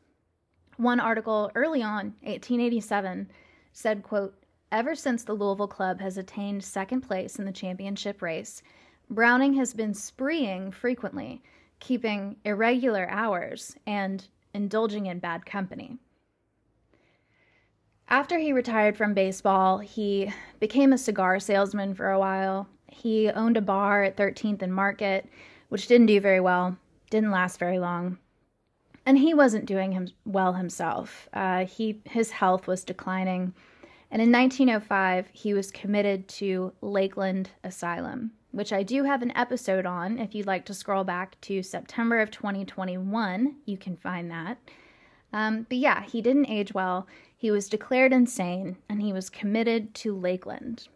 One 0.76 1.00
article 1.00 1.50
early 1.54 1.82
on, 1.82 2.14
1887, 2.22 3.30
said, 3.74 4.02
quote, 4.02 4.34
Ever 4.72 4.94
since 4.94 5.24
the 5.24 5.34
Louisville 5.34 5.68
Club 5.68 6.00
has 6.00 6.16
attained 6.16 6.64
second 6.64 7.02
place 7.02 7.38
in 7.38 7.44
the 7.44 7.52
championship 7.52 8.22
race, 8.22 8.62
Browning 9.10 9.52
has 9.54 9.74
been 9.74 9.92
spreeing 9.92 10.70
frequently, 10.70 11.42
keeping 11.80 12.36
irregular 12.44 13.06
hours, 13.10 13.76
and 13.86 14.26
indulging 14.54 15.06
in 15.06 15.18
bad 15.18 15.44
company. 15.44 15.98
After 18.08 18.38
he 18.38 18.52
retired 18.52 18.96
from 18.96 19.12
baseball, 19.12 19.78
he 19.78 20.32
became 20.60 20.92
a 20.92 20.98
cigar 20.98 21.40
salesman 21.40 21.94
for 21.94 22.10
a 22.10 22.18
while. 22.18 22.68
He 22.86 23.28
owned 23.30 23.56
a 23.56 23.62
bar 23.62 24.04
at 24.04 24.16
13th 24.16 24.62
and 24.62 24.74
Market, 24.74 25.28
which 25.68 25.88
didn't 25.88 26.06
do 26.06 26.20
very 26.20 26.40
well, 26.40 26.76
didn't 27.10 27.30
last 27.32 27.58
very 27.58 27.78
long. 27.78 28.18
And 29.06 29.18
he 29.18 29.34
wasn't 29.34 29.66
doing 29.66 29.92
him 29.92 30.08
well 30.24 30.54
himself. 30.54 31.28
Uh, 31.32 31.66
he 31.66 32.00
his 32.04 32.30
health 32.30 32.66
was 32.66 32.84
declining, 32.84 33.54
and 34.10 34.22
in 34.22 34.32
1905 34.32 35.28
he 35.32 35.52
was 35.52 35.70
committed 35.70 36.26
to 36.28 36.72
Lakeland 36.80 37.50
Asylum, 37.62 38.32
which 38.52 38.72
I 38.72 38.82
do 38.82 39.04
have 39.04 39.20
an 39.20 39.36
episode 39.36 39.84
on. 39.84 40.18
If 40.18 40.34
you'd 40.34 40.46
like 40.46 40.64
to 40.66 40.74
scroll 40.74 41.04
back 41.04 41.38
to 41.42 41.62
September 41.62 42.20
of 42.20 42.30
2021, 42.30 43.56
you 43.66 43.76
can 43.76 43.96
find 43.96 44.30
that. 44.30 44.58
Um, 45.34 45.66
but 45.68 45.78
yeah, 45.78 46.02
he 46.04 46.22
didn't 46.22 46.48
age 46.48 46.72
well. 46.72 47.06
He 47.36 47.50
was 47.50 47.68
declared 47.68 48.12
insane, 48.12 48.76
and 48.88 49.02
he 49.02 49.12
was 49.12 49.28
committed 49.28 49.92
to 49.96 50.16
Lakeland. 50.16 50.88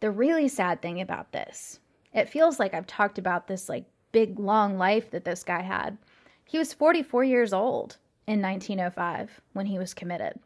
The 0.00 0.10
really 0.10 0.48
sad 0.48 0.82
thing 0.82 1.00
about 1.00 1.32
this, 1.32 1.78
it 2.12 2.28
feels 2.28 2.58
like 2.58 2.74
I've 2.74 2.86
talked 2.86 3.18
about 3.18 3.46
this 3.46 3.70
like 3.70 3.86
big 4.12 4.38
long 4.38 4.76
life 4.76 5.10
that 5.12 5.24
this 5.24 5.42
guy 5.42 5.62
had 5.62 5.96
he 6.44 6.58
was 6.58 6.72
44 6.72 7.24
years 7.24 7.52
old 7.52 7.96
in 8.26 8.40
1905 8.40 9.40
when 9.52 9.66
he 9.66 9.78
was 9.78 9.94
committed. 9.94 10.38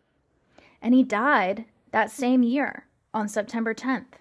And 0.80 0.94
he 0.94 1.02
died 1.02 1.64
that 1.90 2.10
same 2.10 2.42
year 2.42 2.86
on 3.12 3.28
September 3.28 3.74
10th. 3.74 4.18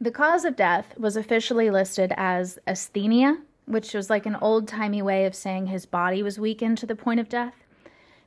The 0.00 0.10
cause 0.10 0.44
of 0.44 0.56
death 0.56 0.96
was 0.98 1.16
officially 1.16 1.70
listed 1.70 2.12
as 2.16 2.58
asthenia, 2.66 3.38
which 3.64 3.94
was 3.94 4.10
like 4.10 4.26
an 4.26 4.36
old 4.36 4.68
timey 4.68 5.00
way 5.00 5.24
of 5.24 5.34
saying 5.34 5.66
his 5.66 5.86
body 5.86 6.22
was 6.22 6.38
weakened 6.38 6.78
to 6.78 6.86
the 6.86 6.94
point 6.94 7.18
of 7.18 7.28
death. 7.28 7.54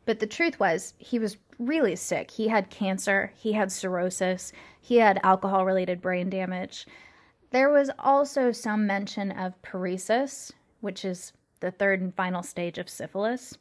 But 0.05 0.19
the 0.19 0.27
truth 0.27 0.59
was, 0.59 0.95
he 0.97 1.19
was 1.19 1.37
really 1.59 1.95
sick. 1.95 2.31
He 2.31 2.47
had 2.47 2.71
cancer, 2.71 3.31
he 3.35 3.53
had 3.53 3.71
cirrhosis, 3.71 4.51
he 4.81 4.97
had 4.97 5.19
alcohol 5.23 5.65
related 5.65 6.01
brain 6.01 6.29
damage. 6.29 6.87
There 7.51 7.69
was 7.69 7.91
also 7.99 8.51
some 8.51 8.87
mention 8.87 9.31
of 9.31 9.61
paresis, 9.61 10.51
which 10.81 11.05
is 11.05 11.33
the 11.59 11.71
third 11.71 12.01
and 12.01 12.13
final 12.15 12.43
stage 12.43 12.77
of 12.77 12.89
syphilis. 12.89 13.57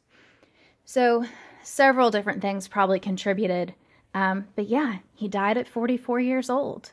So, 0.85 1.25
several 1.61 2.11
different 2.11 2.41
things 2.41 2.67
probably 2.67 2.99
contributed. 2.99 3.73
Um, 4.13 4.47
but 4.55 4.67
yeah, 4.67 4.97
he 5.13 5.27
died 5.27 5.57
at 5.57 5.67
44 5.67 6.19
years 6.19 6.49
old. 6.49 6.91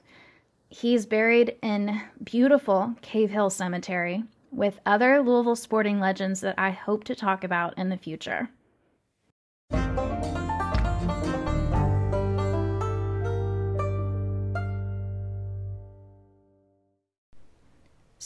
He's 0.68 1.06
buried 1.06 1.56
in 1.62 2.02
beautiful 2.22 2.94
Cave 3.00 3.30
Hill 3.30 3.50
Cemetery 3.50 4.24
with 4.50 4.80
other 4.84 5.22
Louisville 5.22 5.56
sporting 5.56 6.00
legends 6.00 6.40
that 6.40 6.58
I 6.58 6.70
hope 6.70 7.04
to 7.04 7.14
talk 7.14 7.44
about 7.44 7.78
in 7.78 7.88
the 7.88 7.96
future. 7.96 8.50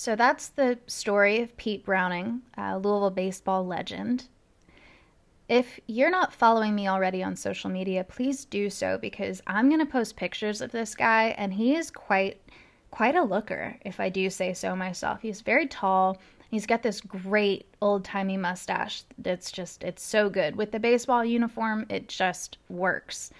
So 0.00 0.16
that's 0.16 0.48
the 0.48 0.78
story 0.86 1.42
of 1.42 1.54
Pete 1.58 1.84
Browning, 1.84 2.40
a 2.56 2.78
Louisville 2.78 3.10
baseball 3.10 3.66
legend. 3.66 4.28
If 5.46 5.78
you're 5.86 6.10
not 6.10 6.32
following 6.32 6.74
me 6.74 6.88
already 6.88 7.22
on 7.22 7.36
social 7.36 7.68
media, 7.68 8.02
please 8.04 8.46
do 8.46 8.70
so 8.70 8.96
because 8.96 9.42
I'm 9.46 9.68
going 9.68 9.80
to 9.80 9.84
post 9.84 10.16
pictures 10.16 10.62
of 10.62 10.72
this 10.72 10.94
guy 10.94 11.34
and 11.36 11.52
he 11.52 11.76
is 11.76 11.90
quite 11.90 12.40
quite 12.90 13.14
a 13.14 13.22
looker 13.22 13.76
if 13.84 14.00
I 14.00 14.08
do 14.08 14.30
say 14.30 14.54
so 14.54 14.74
myself. 14.74 15.20
He's 15.20 15.42
very 15.42 15.66
tall. 15.66 16.16
He's 16.50 16.64
got 16.64 16.82
this 16.82 17.02
great 17.02 17.66
old-timey 17.82 18.38
mustache 18.38 19.02
that's 19.18 19.52
just 19.52 19.84
it's 19.84 20.02
so 20.02 20.30
good. 20.30 20.56
With 20.56 20.72
the 20.72 20.80
baseball 20.80 21.26
uniform, 21.26 21.84
it 21.90 22.08
just 22.08 22.56
works. 22.70 23.32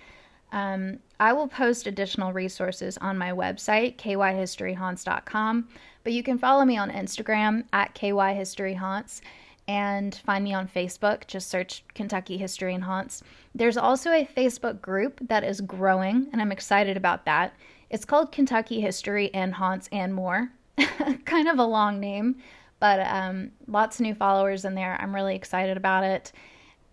Um, 0.52 0.98
I 1.18 1.32
will 1.32 1.48
post 1.48 1.86
additional 1.86 2.34
resources 2.34 2.98
on 2.98 3.16
my 3.16 3.30
website, 3.30 3.96
kyhistoryhaunts.com, 3.96 5.68
but 6.04 6.12
you 6.12 6.22
can 6.22 6.38
follow 6.38 6.64
me 6.64 6.76
on 6.76 6.90
Instagram 6.90 7.64
at 7.72 7.94
kyhistoryhaunts 7.94 9.20
and 9.68 10.14
find 10.26 10.42
me 10.42 10.52
on 10.52 10.66
Facebook. 10.66 11.26
Just 11.26 11.48
search 11.48 11.84
Kentucky 11.94 12.36
History 12.36 12.74
and 12.74 12.82
Haunts. 12.82 13.22
There's 13.54 13.76
also 13.76 14.10
a 14.10 14.28
Facebook 14.36 14.80
group 14.80 15.20
that 15.28 15.44
is 15.44 15.60
growing, 15.60 16.28
and 16.32 16.40
I'm 16.40 16.52
excited 16.52 16.96
about 16.96 17.24
that. 17.26 17.54
It's 17.88 18.04
called 18.04 18.32
Kentucky 18.32 18.80
History 18.80 19.32
and 19.34 19.54
Haunts 19.54 19.88
and 19.92 20.14
More. 20.14 20.50
kind 21.24 21.48
of 21.48 21.58
a 21.58 21.64
long 21.64 22.00
name, 22.00 22.36
but 22.78 23.00
um, 23.00 23.50
lots 23.66 23.96
of 23.96 24.02
new 24.02 24.14
followers 24.14 24.64
in 24.64 24.74
there. 24.74 24.96
I'm 25.00 25.14
really 25.14 25.36
excited 25.36 25.76
about 25.76 26.04
it. 26.04 26.32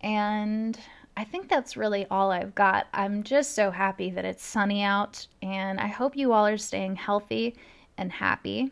And 0.01 0.77
I 1.15 1.23
think 1.23 1.49
that's 1.49 1.77
really 1.77 2.05
all 2.11 2.31
I've 2.31 2.53
got. 2.53 2.87
I'm 2.93 3.23
just 3.23 3.55
so 3.55 3.71
happy 3.71 4.11
that 4.11 4.25
it's 4.25 4.43
sunny 4.43 4.83
out, 4.83 5.25
and 5.41 5.79
I 5.79 5.87
hope 5.87 6.15
you 6.15 6.31
all 6.31 6.45
are 6.45 6.57
staying 6.57 6.95
healthy 6.95 7.55
and 7.97 8.11
happy. 8.11 8.71